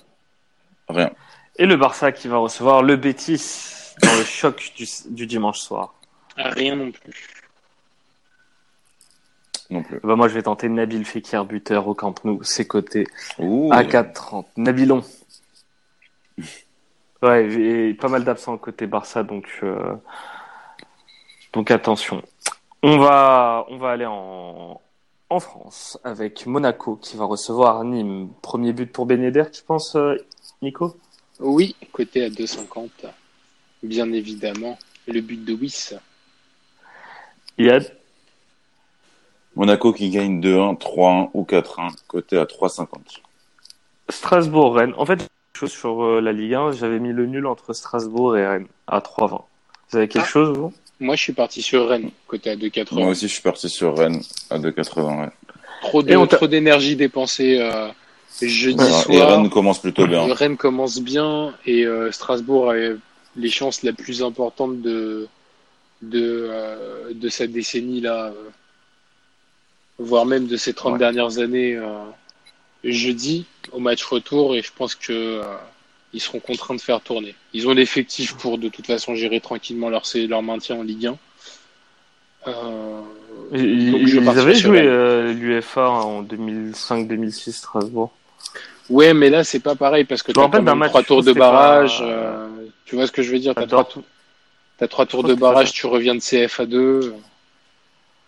Rien. 0.88 1.10
Et 1.56 1.66
le 1.66 1.76
Barça 1.76 2.10
qui 2.12 2.28
va 2.28 2.38
recevoir 2.38 2.82
le 2.82 2.96
Betis 2.96 3.94
dans 4.02 4.16
le 4.16 4.24
choc 4.24 4.72
du, 4.76 4.86
du 5.10 5.26
dimanche 5.26 5.60
soir. 5.60 5.94
Ah, 6.36 6.50
Rien 6.50 6.74
non 6.76 6.90
plus. 6.90 7.28
Non 9.70 9.82
plus. 9.82 10.00
Bah, 10.02 10.16
moi 10.16 10.28
je 10.28 10.34
vais 10.34 10.42
tenter 10.42 10.68
Nabil 10.68 11.04
Fekir 11.04 11.44
buteur 11.44 11.86
au 11.86 11.94
Camp 11.94 12.14
Nou, 12.24 12.42
c'est 12.42 12.66
coté 12.66 13.06
Ouh. 13.38 13.70
à 13.72 13.82
4,30. 13.82 14.46
Nabilon. 14.56 15.04
Ouais, 17.22 17.50
et 17.50 17.94
pas 17.94 18.08
mal 18.08 18.22
d'absents 18.22 18.58
côté 18.58 18.86
Barça, 18.86 19.22
donc 19.22 19.48
euh, 19.62 19.94
donc 21.54 21.70
attention. 21.70 22.22
On 22.86 22.98
va 22.98 23.64
on 23.70 23.78
va 23.78 23.92
aller 23.92 24.04
en 24.04 24.78
en 25.30 25.40
France 25.40 25.98
avec 26.04 26.44
Monaco 26.44 26.96
qui 26.96 27.16
va 27.16 27.24
recevoir 27.24 27.82
Nîmes. 27.82 28.28
Premier 28.42 28.74
but 28.74 28.92
pour 28.92 29.06
Ben 29.06 29.22
Yedder, 29.22 29.44
tu 29.50 29.62
penses, 29.62 29.96
euh, 29.96 30.16
Nico? 30.60 30.94
Oui, 31.40 31.74
coté 31.92 32.22
à 32.24 32.28
2,50. 32.28 32.90
Bien 33.82 34.12
évidemment. 34.12 34.78
Le 35.08 35.22
but 35.22 35.42
de 35.42 35.54
Wiss. 35.54 35.94
Yad? 37.56 37.90
Monaco 39.56 39.94
qui 39.94 40.10
gagne 40.10 40.40
2-1, 40.40 40.76
3-1 40.76 41.30
ou 41.32 41.44
4-1, 41.44 41.88
côté 42.06 42.36
à 42.36 42.44
3,50. 42.44 43.22
Strasbourg-Rennes. 44.10 44.94
En 44.98 45.06
fait, 45.06 45.16
quelque 45.16 45.28
chose 45.54 45.72
sur 45.72 46.04
euh, 46.04 46.20
la 46.20 46.32
Ligue 46.32 46.54
1, 46.54 46.72
j'avais 46.72 46.98
mis 47.00 47.12
le 47.12 47.24
nul 47.26 47.46
entre 47.46 47.72
Strasbourg 47.72 48.36
et 48.36 48.46
Rennes 48.46 48.66
à 48.86 48.98
3,20. 49.00 49.42
Vous 49.90 49.96
avez 49.96 50.06
quelque 50.08 50.24
Ah. 50.24 50.28
chose, 50.28 50.56
vous? 50.58 50.72
Moi, 51.00 51.16
je 51.16 51.22
suis 51.22 51.32
parti 51.32 51.60
sur 51.62 51.88
Rennes, 51.88 52.10
côté 52.26 52.50
à 52.50 52.56
2,80. 52.56 52.94
Moi 52.94 53.08
aussi, 53.08 53.28
je 53.28 53.32
suis 53.32 53.42
parti 53.42 53.68
sur 53.68 53.96
Rennes 53.96 54.22
à 54.50 54.58
2,80. 54.58 55.20
Ouais. 55.22 55.28
Trop 55.82 56.02
de 56.02 56.46
d'énergie 56.46 56.96
dépensée 56.96 57.58
euh, 57.60 57.88
jeudi 58.40 58.78
Ouais, 58.82 58.88
et 58.88 59.02
soir. 59.18 59.30
Rennes 59.30 59.50
commence 59.50 59.80
plutôt 59.80 60.06
bien. 60.06 60.32
Rennes 60.32 60.56
commence 60.56 61.00
bien 61.00 61.54
et 61.66 61.84
euh, 61.84 62.10
Strasbourg 62.12 62.70
a 62.70 62.74
les 63.36 63.50
chances 63.50 63.82
la 63.82 63.92
plus 63.92 64.22
importante 64.22 64.80
de 64.80 65.28
de 66.02 66.48
euh, 66.50 67.12
de 67.14 67.28
cette 67.28 67.52
décennie 67.52 68.00
là, 68.00 68.32
voire 69.98 70.26
même 70.26 70.46
de 70.46 70.56
ces 70.56 70.72
30 70.74 70.92
Ouais. 70.94 70.98
dernières 70.98 71.38
années. 71.38 71.74
euh, 71.76 72.04
jeudi 72.84 73.46
au 73.72 73.78
match 73.78 74.04
retour 74.04 74.54
et 74.54 74.60
je 74.62 74.70
pense 74.76 74.94
que 74.94 75.12
euh, 75.12 75.42
ils 76.14 76.20
seront 76.20 76.38
contraints 76.38 76.76
de 76.76 76.80
faire 76.80 77.00
tourner. 77.00 77.34
Ils 77.52 77.68
ont 77.68 77.72
l'effectif 77.72 78.36
pour 78.36 78.56
de 78.56 78.68
toute 78.68 78.86
façon 78.86 79.14
gérer 79.16 79.40
tranquillement 79.40 79.90
leur 79.90 80.04
leur 80.28 80.42
maintien 80.42 80.76
en 80.76 80.82
Ligue 80.82 81.08
1. 81.08 81.18
Euh, 82.46 83.00
Ils, 83.52 84.28
avaient 84.28 84.54
joué 84.54 84.82
euh, 84.82 85.32
l'UFA 85.32 85.88
en 85.88 86.22
2005-2006 86.22 87.52
Strasbourg. 87.52 88.12
Ouais, 88.88 89.12
mais 89.12 89.28
là 89.28 89.42
c'est 89.44 89.60
pas 89.60 89.74
pareil 89.74 90.04
parce 90.04 90.22
que 90.22 90.30
t'as 90.30 90.42
rappelle 90.42 90.64
quand 90.64 90.76
même 90.76 90.88
trois 90.88 91.02
tours 91.02 91.24
de 91.24 91.32
barrage. 91.32 91.98
pas- 91.98 92.04
euh, 92.04 92.48
tu 92.84 92.94
vois 92.94 93.06
ce 93.06 93.12
que 93.12 93.22
je 93.22 93.32
veux 93.32 93.38
dire? 93.40 93.54
T'as 93.54 93.66
trois, 93.66 93.88
trois 94.88 95.06
tours 95.06 95.24
de 95.24 95.34
barrage, 95.34 95.72
tu 95.72 95.86
reviens 95.86 96.14
de 96.14 96.20
CFA2. 96.20 97.12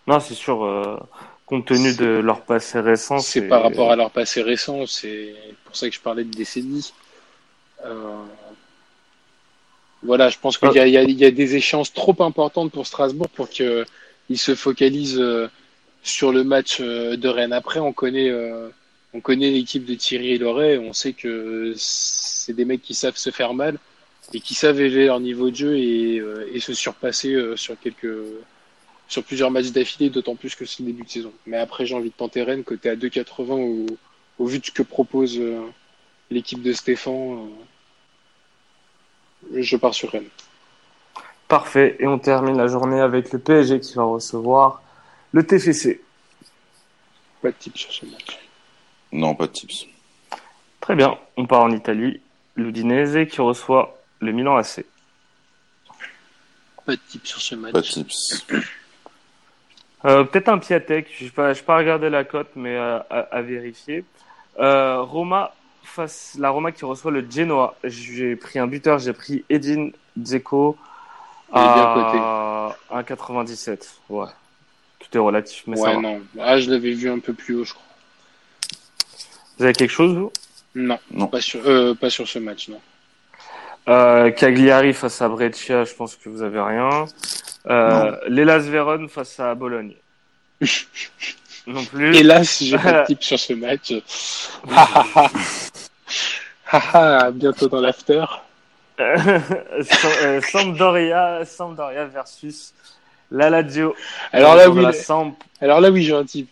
Non, 0.07 0.19
c'est 0.19 0.33
sûr, 0.33 0.99
compte 1.45 1.65
tenu 1.65 1.93
de 1.95 2.05
leur 2.05 2.41
passé 2.41 2.79
récent. 2.79 3.19
C'est 3.19 3.47
par 3.47 3.63
rapport 3.63 3.91
à 3.91 3.95
leur 3.95 4.09
passé 4.09 4.41
récent. 4.41 4.85
C'est 4.87 5.35
pour 5.63 5.75
ça 5.75 5.87
que 5.89 5.95
je 5.95 6.01
parlais 6.01 6.23
de 6.23 6.31
décennie. 6.35 6.91
Euh, 7.85 8.25
Voilà, 10.03 10.29
je 10.29 10.37
pense 10.39 10.57
qu'il 10.57 10.71
y, 10.71 10.79
a- 11.25 11.31
des 11.31 11.55
échéances 11.55 11.91
trop 11.91 12.15
importantes 12.21 12.71
pour 12.71 12.85
Strasbourg 12.85 13.29
pour 13.29 13.49
qu'ils 13.49 13.85
se 14.35 14.53
focalisent 14.55 15.19
euh, 15.19 15.47
sur 16.03 16.31
le 16.31 16.43
match 16.43 16.77
euh, 16.81 17.17
de 17.17 17.27
Rennes. 17.27 17.53
Après, 17.53 17.79
on 17.79 17.93
connaît, 17.93 18.31
on 19.13 19.21
connaît 19.21 19.49
l'équipe 19.49 19.85
de 19.85 19.95
Thierry 19.95 20.37
Loret. 20.37 20.77
On 20.77 20.93
sait 20.93 21.13
que 21.13 21.73
c'est 21.75 22.53
des 22.53 22.65
mecs 22.65 22.81
qui 22.83 22.93
savent 22.93 23.17
se 23.17 23.31
faire 23.31 23.53
mal 23.53 23.77
et 24.33 24.39
qui 24.39 24.53
savent 24.53 24.79
élever 24.79 25.05
leur 25.07 25.19
niveau 25.19 25.49
de 25.49 25.55
jeu 25.55 25.77
et, 25.77 26.21
et 26.53 26.59
se 26.59 26.73
surpasser 26.73 27.35
sur 27.55 27.79
quelques, 27.79 28.07
plusieurs 29.25 29.51
matchs 29.51 29.71
d'affilée, 29.71 30.09
d'autant 30.09 30.35
plus 30.35 30.53
que 30.55 30.65
c'est 30.65 30.81
le 30.83 30.87
début 30.87 31.03
de 31.03 31.09
saison. 31.09 31.33
Mais 31.47 31.57
après, 31.57 31.85
j'ai 31.85 31.95
envie 31.95 32.09
de 32.09 32.15
tenter 32.15 32.43
Rennes 32.43 32.63
côté 32.63 32.89
à 32.89 32.95
2,80 32.95 33.53
au, 33.53 33.85
au 34.37 34.45
vu 34.45 34.59
de 34.59 34.65
ce 34.65 34.71
que 34.71 34.83
propose 34.83 35.39
l'équipe 36.29 36.61
de 36.61 36.73
Stéphane. 36.73 37.49
euh, 39.53 39.61
je 39.61 39.77
pars 39.77 39.93
sur 39.93 40.11
Rennes. 40.11 40.29
Parfait. 41.47 41.95
Et 41.99 42.07
on 42.07 42.19
termine 42.19 42.57
la 42.57 42.67
journée 42.67 42.99
avec 42.99 43.31
le 43.31 43.39
PSG 43.39 43.79
qui 43.79 43.93
va 43.95 44.03
recevoir 44.03 44.81
le 45.31 45.45
TFC. 45.45 46.01
Pas 47.41 47.49
de 47.51 47.55
type 47.57 47.77
sur 47.77 47.91
ce 47.91 48.05
match. 48.05 48.39
Non, 49.11 49.35
pas 49.35 49.47
de 49.47 49.51
tips. 49.53 49.85
Très 50.81 50.95
bien. 50.95 51.17
On 51.37 51.45
part 51.45 51.61
en 51.61 51.71
Italie. 51.71 52.19
L'Udinese 52.55 53.29
qui 53.29 53.39
reçoit 53.39 53.97
le 54.19 54.31
Milan 54.31 54.57
AC. 54.57 54.83
Pas 56.85 56.93
de 56.93 57.01
type 57.07 57.25
sur 57.25 57.39
ce 57.39 57.55
match. 57.55 57.73
Pas 57.73 57.81
de 57.81 57.85
tips. 57.85 58.45
Euh, 60.05 60.23
Peut-être 60.23 60.49
un 60.49 60.57
Piatek. 60.57 61.07
Je 61.17 61.25
n'ai 61.25 61.29
pas, 61.61 61.77
regardé 61.77 62.09
la 62.09 62.23
cote, 62.23 62.49
mais 62.55 62.75
euh, 62.75 62.99
à, 63.09 63.19
à 63.19 63.41
vérifier. 63.41 64.03
Euh, 64.59 65.01
Roma 65.01 65.53
face 65.87 66.35
la 66.39 66.49
Roma 66.49 66.71
qui 66.71 66.85
reçoit 66.85 67.11
le 67.11 67.25
Genoa. 67.29 67.75
J'ai 67.83 68.35
pris 68.35 68.59
un 68.59 68.67
buteur, 68.67 68.99
j'ai 68.99 69.13
pris 69.13 69.43
Edin 69.49 69.89
Dzeko 70.17 70.77
à 71.51 72.75
1,97. 72.93 73.79
Ouais. 74.09 74.25
Tout 74.99 75.17
est 75.17 75.19
relatif, 75.21 75.63
mais 75.67 75.75
ça 75.77 75.83
ouais, 75.83 75.95
va. 75.95 76.01
non. 76.01 76.21
Ah, 76.39 76.59
je 76.59 76.69
l'avais 76.69 76.91
vu 76.91 77.09
un 77.09 77.19
peu 77.19 77.33
plus 77.33 77.55
haut, 77.55 77.63
je 77.63 77.73
crois. 77.73 77.83
Vous 79.57 79.63
avez 79.63 79.73
quelque 79.73 79.91
chose, 79.91 80.13
vous? 80.15 80.31
Non, 80.75 80.99
Non. 81.11 81.27
Pas, 81.27 81.41
sur, 81.41 81.61
euh, 81.65 81.95
pas 81.95 82.09
sur 82.09 82.27
ce 82.27 82.37
match, 82.39 82.67
non. 82.69 82.79
euh, 83.89 84.29
Cagliari 84.31 84.93
face 84.93 85.21
à 85.21 85.29
Brescia, 85.29 85.83
je 85.85 85.93
pense 85.93 86.15
que 86.15 86.29
vous 86.29 86.41
avez 86.43 86.59
rien. 86.61 87.05
Euh, 87.67 88.15
L'Elas 88.27 88.59
Vérone 88.59 89.09
face 89.09 89.39
à 89.39 89.55
Bologne. 89.55 89.95
non 91.67 91.83
plus. 91.85 92.15
Hélas, 92.15 92.61
j'ai 92.63 92.77
pas 92.77 93.01
de 93.01 93.05
type 93.07 93.23
sur 93.23 93.39
ce 93.39 93.53
match. 93.53 93.93
Haha, 96.71 97.31
bientôt 97.31 97.67
dans 97.67 97.81
l'after. 97.81 98.25
Sam- 98.97 100.11
euh, 100.23 100.41
Sampdoria, 100.41 101.45
Sampdoria 101.45 102.05
versus 102.05 102.73
la 103.31 103.49
Lazio. 103.49 103.95
Alors 104.31 104.55
là, 104.55 104.65
Dans 104.65 104.71
oui, 104.73 104.81
la 104.81 104.89
là- 104.89 104.93
Samp. 104.93 105.35
alors 105.61 105.79
là, 105.81 105.91
oui, 105.91 106.03
j'ai 106.03 106.13
un 106.15 106.25
type. 106.25 106.49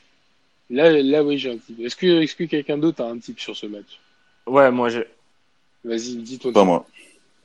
Là, 0.70 0.90
là, 0.92 1.24
oui, 1.24 1.38
j'ai 1.38 1.52
un 1.54 1.58
type. 1.58 1.80
Est-ce 1.80 1.96
que, 1.96 2.22
est-ce 2.22 2.36
que 2.36 2.44
quelqu'un 2.44 2.78
d'autre 2.78 3.04
a 3.04 3.08
un 3.08 3.18
type 3.18 3.40
sur 3.40 3.56
ce 3.56 3.66
match? 3.66 4.00
Ouais, 4.48 4.70
moi 4.72 4.90
j'ai, 4.90 5.08
Vas-y, 5.84 6.16
dis 6.18 6.38
ton 6.40 6.52
Pas 6.52 6.60
type. 6.62 6.68
moi. 6.68 6.86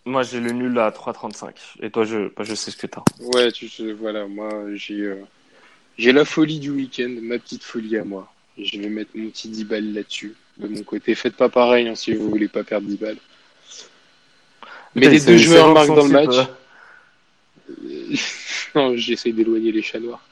moi 0.04 0.22
j'ai 0.22 0.40
le 0.40 0.52
nul 0.52 0.78
à 0.78 0.90
3,35. 0.90 1.54
Et 1.82 1.90
toi, 1.90 2.04
je, 2.04 2.28
bah, 2.34 2.44
je 2.44 2.54
sais 2.54 2.70
ce 2.70 2.76
que 2.76 2.86
t'as. 2.86 3.02
Ouais, 3.20 3.50
tu 3.52 3.68
sais, 3.68 3.92
voilà, 3.92 4.26
moi, 4.26 4.50
j'ai, 4.74 5.00
euh, 5.00 5.22
j'ai 5.98 6.12
la 6.12 6.24
folie 6.24 6.58
du 6.60 6.70
week-end, 6.70 7.14
ma 7.22 7.38
petite 7.38 7.62
folie 7.64 7.96
à 7.98 8.04
moi. 8.04 8.30
Je 8.62 8.78
vais 8.80 8.88
mettre 8.88 9.10
mon 9.14 9.30
petit 9.30 9.48
10 9.48 9.64
balles 9.64 9.92
là-dessus. 9.92 10.34
De 10.58 10.68
mon 10.68 10.82
côté, 10.82 11.14
faites 11.14 11.36
pas 11.36 11.48
pareil 11.48 11.88
hein, 11.88 11.94
si 11.94 12.12
vous 12.12 12.28
voulez 12.28 12.48
pas 12.48 12.64
perdre 12.64 12.86
10 12.86 12.96
balles. 12.96 13.16
Mais 14.94 15.02
Putain, 15.08 15.10
les 15.12 15.20
deux 15.20 15.38
joueurs 15.38 15.72
marquent 15.72 15.88
dans 15.88 16.04
le 16.06 16.10
match. 16.10 16.36
euh. 17.70 18.16
non, 18.74 18.96
j'essaie 18.96 19.32
d'éloigner 19.32 19.72
les 19.72 19.82
chats 19.82 20.00
noirs. 20.00 20.22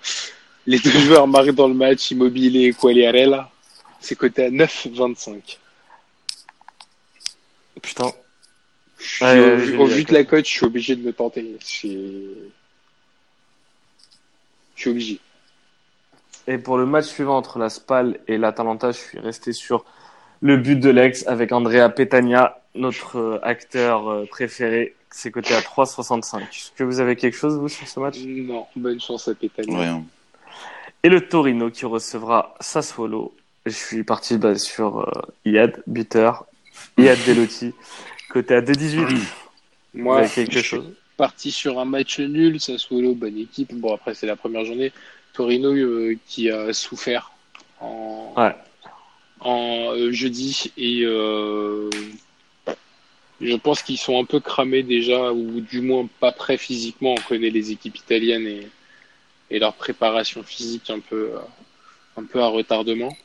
Les 0.67 0.79
deux 0.79 0.91
joueurs 0.91 1.27
marquent 1.27 1.53
dans 1.53 1.69
le 1.69 1.75
match, 1.75 2.11
Immobile 2.11 2.57
et 2.57 2.73
Quagliarella. 2.73 3.51
C'est 4.01 4.17
coté 4.17 4.45
à 4.45 4.51
9,25. 4.51 5.59
Putain. 7.83 8.13
Suis- 8.99 9.25
Ouais, 9.25 9.39
au, 9.53 9.57
vu 9.87 9.95
vu 9.95 10.05
de 10.05 10.13
la 10.13 10.25
cote, 10.25 10.45
je 10.45 10.51
suis 10.51 10.65
obligé 10.67 10.97
de 10.97 11.03
me 11.03 11.13
tenter. 11.13 11.57
C'est- 11.61 11.89
Je 14.75 14.81
suis 14.83 14.91
obligé. 14.91 15.21
Et 16.49 16.57
pour 16.57 16.79
le 16.79 16.87
match 16.87 17.05
suivant 17.05 17.37
entre 17.37 17.59
la 17.59 17.69
Spal 17.69 18.21
et 18.27 18.39
l'Atalanta, 18.39 18.91
je 18.91 18.97
suis 18.97 19.19
resté 19.19 19.53
sur 19.53 19.85
le 20.41 20.57
but 20.57 20.81
de 20.81 20.89
l'ex 20.89 21.27
avec 21.27 21.53
Andrea 21.53 21.91
Petagna, 21.91 22.63
notre 22.75 23.19
euh, 23.19 23.39
acteur 23.43 24.09
euh, 24.09 24.25
préféré. 24.25 24.95
C'est 25.11 25.31
coté 25.31 25.55
à 25.55 25.61
3,65. 25.61 26.41
Est-ce 26.41 26.71
que 26.75 26.85
vous 26.85 27.01
avez 27.01 27.17
quelque 27.17 27.37
chose, 27.37 27.59
vous, 27.59 27.69
sur 27.69 27.87
ce 27.87 28.01
match? 28.01 28.17
Non, 28.25 28.67
bonne 28.77 28.99
chance 28.99 29.29
à 29.29 29.35
Pétagna. 29.35 29.79
Rien. 29.79 30.05
Et 31.03 31.11
le 31.11 31.21
Torino 31.29 31.71
qui 31.71 31.85
recevra 31.85 32.55
Sassuolo. 32.61 33.35
Je 33.67 33.73
suis 33.73 34.03
parti 34.03 34.39
bah, 34.39 34.55
sur 34.55 35.01
euh, 35.01 35.11
Iad, 35.45 35.83
buteur. 35.87 36.47
Iad 36.97 37.19
Delotti, 37.27 37.75
côté 38.31 38.55
à 38.55 38.63
2,18. 38.63 39.05
Vous 39.05 40.03
Moi, 40.03 40.27
quelque 40.29 40.53
je 40.53 40.59
suis 40.61 40.69
chose? 40.69 40.95
parti 41.19 41.51
sur 41.51 41.79
un 41.79 41.85
match 41.85 42.21
nul. 42.21 42.59
Sassuolo, 42.59 43.15
bonne 43.15 43.37
équipe. 43.37 43.75
Bon, 43.75 43.95
après, 43.95 44.15
c'est 44.15 44.27
la 44.27 44.37
première 44.37 44.65
journée. 44.65 44.93
Torino 45.33 45.73
euh, 45.73 46.17
qui 46.27 46.51
a 46.51 46.73
souffert 46.73 47.31
en, 47.81 48.33
Ouais. 48.37 48.55
en 49.41 49.93
euh, 49.95 50.11
jeudi 50.13 50.73
et 50.77 51.03
euh, 51.05 51.89
je 53.41 53.55
pense 53.57 53.83
qu'ils 53.83 53.99
sont 53.99 54.21
un 54.21 54.25
peu 54.25 54.41
cramés 54.41 54.83
déjà 54.83 55.33
ou 55.33 55.61
du 55.61 55.81
moins 55.81 56.09
pas 56.21 56.33
prêts 56.33 56.57
physiquement. 56.59 57.15
On 57.17 57.23
connaît 57.29 57.51
les 57.51 57.71
équipes 57.71 57.97
italiennes 57.97 58.47
et, 58.47 58.67
et 59.51 59.59
leur 59.59 59.75
préparation 59.75 60.43
physique 60.43 60.91
un 60.91 61.01
peu 61.01 61.33
un 62.17 62.25
peu 62.25 62.41
à 62.43 62.49
retardement. 62.49 63.17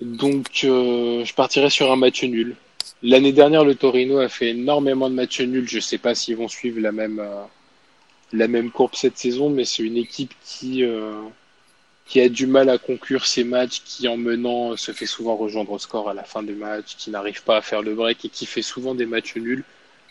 Donc 0.00 0.60
euh, 0.64 1.24
je 1.24 1.34
partirai 1.34 1.70
sur 1.70 1.90
un 1.92 1.96
match 1.96 2.22
nul. 2.24 2.56
L'année 3.02 3.32
dernière, 3.32 3.64
le 3.64 3.74
Torino 3.74 4.18
a 4.18 4.28
fait 4.28 4.48
énormément 4.50 5.08
de 5.10 5.14
matchs 5.14 5.40
nuls. 5.40 5.68
Je 5.68 5.78
sais 5.80 5.98
pas 5.98 6.14
s'ils 6.14 6.36
vont 6.36 6.48
suivre 6.48 6.80
la 6.80 6.90
même 6.92 7.18
euh, 7.20 7.42
la 8.32 8.48
même 8.48 8.70
courbe 8.70 8.94
cette 8.94 9.18
saison, 9.18 9.50
mais 9.50 9.64
c'est 9.64 9.82
une 9.82 9.96
équipe 9.96 10.34
qui 10.44 10.84
euh, 10.84 11.22
qui 12.06 12.20
a 12.20 12.28
du 12.28 12.46
mal 12.46 12.70
à 12.70 12.78
conclure 12.78 13.26
ses 13.26 13.44
matchs, 13.44 13.82
qui 13.84 14.08
en 14.08 14.16
menant 14.16 14.76
se 14.76 14.92
fait 14.92 15.06
souvent 15.06 15.36
rejoindre 15.36 15.72
au 15.72 15.78
score 15.78 16.08
à 16.08 16.14
la 16.14 16.24
fin 16.24 16.42
du 16.42 16.54
match, 16.54 16.96
qui 16.96 17.10
n'arrive 17.10 17.42
pas 17.42 17.58
à 17.58 17.60
faire 17.60 17.82
le 17.82 17.94
break 17.94 18.24
et 18.24 18.28
qui 18.30 18.46
fait 18.46 18.62
souvent 18.62 18.94
des 18.94 19.04
matchs 19.04 19.36
nuls. 19.36 19.62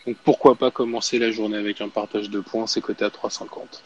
Donc 0.06 0.16
pourquoi 0.24 0.54
pas 0.54 0.70
commencer 0.70 1.18
la 1.18 1.32
journée 1.32 1.58
avec 1.58 1.80
un 1.80 1.88
partage 1.88 2.30
de 2.30 2.40
points, 2.40 2.68
c'est 2.68 2.80
coté 2.80 3.04
à 3.04 3.08
3,50. 3.08 3.82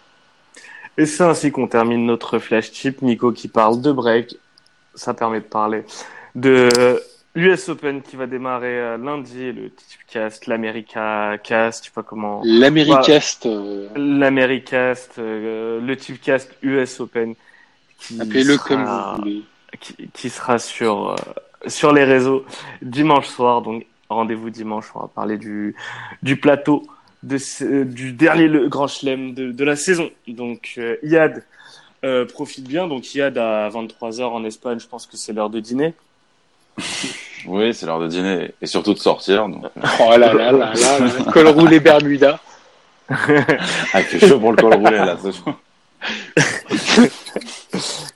Et 0.98 1.06
c'est 1.06 1.24
ainsi 1.24 1.50
qu'on 1.50 1.66
termine 1.66 2.04
notre 2.04 2.38
flash 2.38 2.70
tip. 2.70 3.00
Nico 3.00 3.32
qui 3.32 3.48
parle 3.48 3.80
de 3.80 3.90
break. 3.92 4.36
Ça 4.94 5.14
permet 5.14 5.40
de 5.40 5.46
parler 5.46 5.84
de 6.34 7.02
US 7.34 7.68
Open 7.70 8.02
qui 8.02 8.16
va 8.16 8.26
démarrer 8.26 8.78
euh, 8.78 8.96
lundi, 8.98 9.52
le 9.52 9.70
Tipcast, 9.70 10.46
l'America 10.46 11.38
Cast, 11.42 11.82
je 11.84 11.88
sais 11.88 11.94
pas 11.94 12.02
comment. 12.02 12.42
L'Americast, 12.44 13.46
euh, 13.46 13.88
L'Americast, 13.96 15.18
euh, 15.18 15.80
le 15.80 15.96
Tipcast 15.96 16.50
US 16.62 17.00
Open. 17.00 17.34
qui 17.98 18.20
appelez-le 18.20 18.54
sera- 18.56 18.68
comme 18.68 18.84
vous 18.84 19.22
voulez. 19.22 19.42
qui, 19.80 19.94
qui 20.12 20.28
sera 20.28 20.58
sur, 20.58 21.10
euh, 21.10 21.16
sur 21.68 21.92
les 21.94 22.04
réseaux 22.04 22.44
dimanche 22.82 23.28
soir. 23.28 23.62
Donc 23.62 23.86
rendez-vous 24.10 24.50
dimanche, 24.50 24.90
on 24.94 25.00
va 25.00 25.08
parler 25.08 25.38
du, 25.38 25.74
du 26.22 26.36
plateau 26.36 26.86
de 27.22 27.84
du 27.84 28.12
dernier 28.12 28.48
le 28.48 28.68
grand 28.68 28.88
chelem 28.88 29.32
de, 29.32 29.52
de 29.52 29.64
la 29.64 29.76
saison. 29.76 30.10
Donc 30.28 30.74
euh, 30.76 30.96
Iad 31.02 31.42
euh, 32.04 32.26
profite 32.26 32.68
bien. 32.68 32.88
Donc 32.88 33.14
Iad 33.14 33.38
à 33.38 33.70
23h 33.70 34.22
en 34.24 34.44
Espagne, 34.44 34.78
je 34.80 34.86
pense 34.86 35.06
que 35.06 35.16
c'est 35.16 35.32
l'heure 35.32 35.48
de 35.48 35.60
dîner. 35.60 35.94
Oui, 37.46 37.74
c'est 37.74 37.86
l'heure 37.86 38.00
de 38.00 38.08
dîner 38.08 38.50
et 38.60 38.66
surtout 38.66 38.94
de 38.94 38.98
sortir. 38.98 39.48
Donc, 39.48 39.64
Oh 40.00 40.10
là 40.16 40.32
là 40.32 40.32
là 40.32 40.52
là, 40.52 40.98
là. 40.98 41.32
col 41.32 41.48
roulé 41.48 41.80
Bermuda. 41.80 42.38
ah, 43.08 44.02
fait 44.02 44.26
chaud 44.26 44.38
pour 44.38 44.52
le 44.52 44.56
col 44.56 44.74
roulé 44.74 44.96
là. 44.98 45.16
ce 45.22 45.32
soir. 45.32 45.56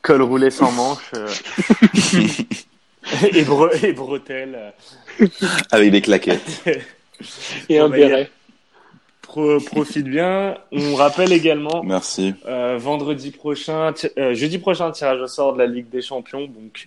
Col 0.03 0.23
roulé 0.23 0.51
sans 0.51 0.71
manche. 0.73 1.11
euh, 1.15 1.29
et, 3.33 3.43
bre- 3.45 3.85
et 3.85 3.93
bretelles. 3.93 4.73
Avec 5.71 5.91
des 5.91 6.01
claquettes. 6.01 6.65
Et 7.69 7.79
un 7.79 7.89
béret. 7.89 8.31
Pro- 9.23 9.59
profite 9.61 10.07
bien. 10.07 10.57
On 10.73 10.95
rappelle 10.95 11.33
également 11.33 11.83
Merci. 11.83 12.35
Euh, 12.47 12.77
vendredi 12.79 13.31
prochain, 13.31 13.93
euh, 14.19 14.35
jeudi 14.35 14.59
prochain, 14.59 14.91
tirage 14.93 15.21
au 15.21 15.27
sort 15.27 15.53
de 15.55 15.59
la 15.59 15.67
Ligue 15.67 15.89
des 15.89 16.03
Champions. 16.03 16.43
Donc, 16.47 16.87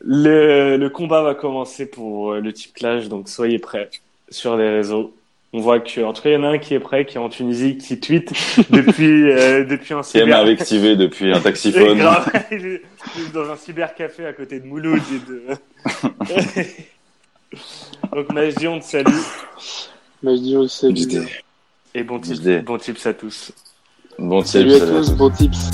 le, 0.00 0.76
le 0.76 0.90
combat 0.90 1.22
va 1.22 1.34
commencer 1.34 1.86
pour 1.86 2.32
euh, 2.32 2.40
le 2.40 2.52
type 2.52 2.74
clash. 2.74 3.08
Donc, 3.08 3.28
soyez 3.28 3.58
prêts 3.58 3.90
sur 4.28 4.56
les 4.56 4.68
réseaux. 4.70 5.14
On 5.52 5.58
voit 5.60 5.80
que, 5.80 6.00
en 6.02 6.12
tout 6.12 6.22
cas, 6.22 6.28
il 6.30 6.34
y 6.34 6.36
en 6.36 6.44
a 6.44 6.48
un 6.50 6.58
qui 6.58 6.74
est 6.74 6.78
prêt, 6.80 7.04
qui 7.04 7.16
est 7.16 7.20
en 7.20 7.28
Tunisie, 7.28 7.76
qui 7.76 7.98
tweet 7.98 8.32
depuis 8.70 9.28
euh, 9.32 9.64
depuis 9.64 9.94
un 9.94 10.02
Qui 10.02 10.18
aime 10.18 10.24
cyber. 10.26 10.38
invectiver 10.38 10.94
depuis 10.96 11.32
un 11.32 11.40
taxiphone. 11.42 11.98
grave, 11.98 12.30
il 12.52 12.66
est 12.66 12.82
il 13.16 13.22
est 13.26 13.32
dans 13.34 13.50
un 13.50 13.56
cybercafé 13.56 14.26
à 14.26 14.32
côté 14.32 14.60
de 14.60 14.66
Mouloud 14.66 15.00
et 15.12 15.30
de. 15.30 15.42
Donc, 18.14 18.32
Majdi, 18.32 18.68
on 18.68 18.78
te 18.78 18.84
salue 18.84 19.08
je 20.22 20.30
dis 20.36 20.54
aussi, 20.56 20.94
J'étais- 20.94 21.26
et 21.94 22.04
bon 22.04 22.20
tips, 22.20 22.44
Majdi. 22.44 22.62
bon 22.62 22.78
tips 22.78 23.06
à 23.06 23.14
tous. 23.14 23.52
Bon 24.18 24.42
type, 24.42 24.52
Salut 24.68 24.72
à 24.74 24.76
à 24.76 24.80
tous, 24.86 25.06
tous. 25.08 25.16
bons 25.16 25.30
tips. 25.30 25.70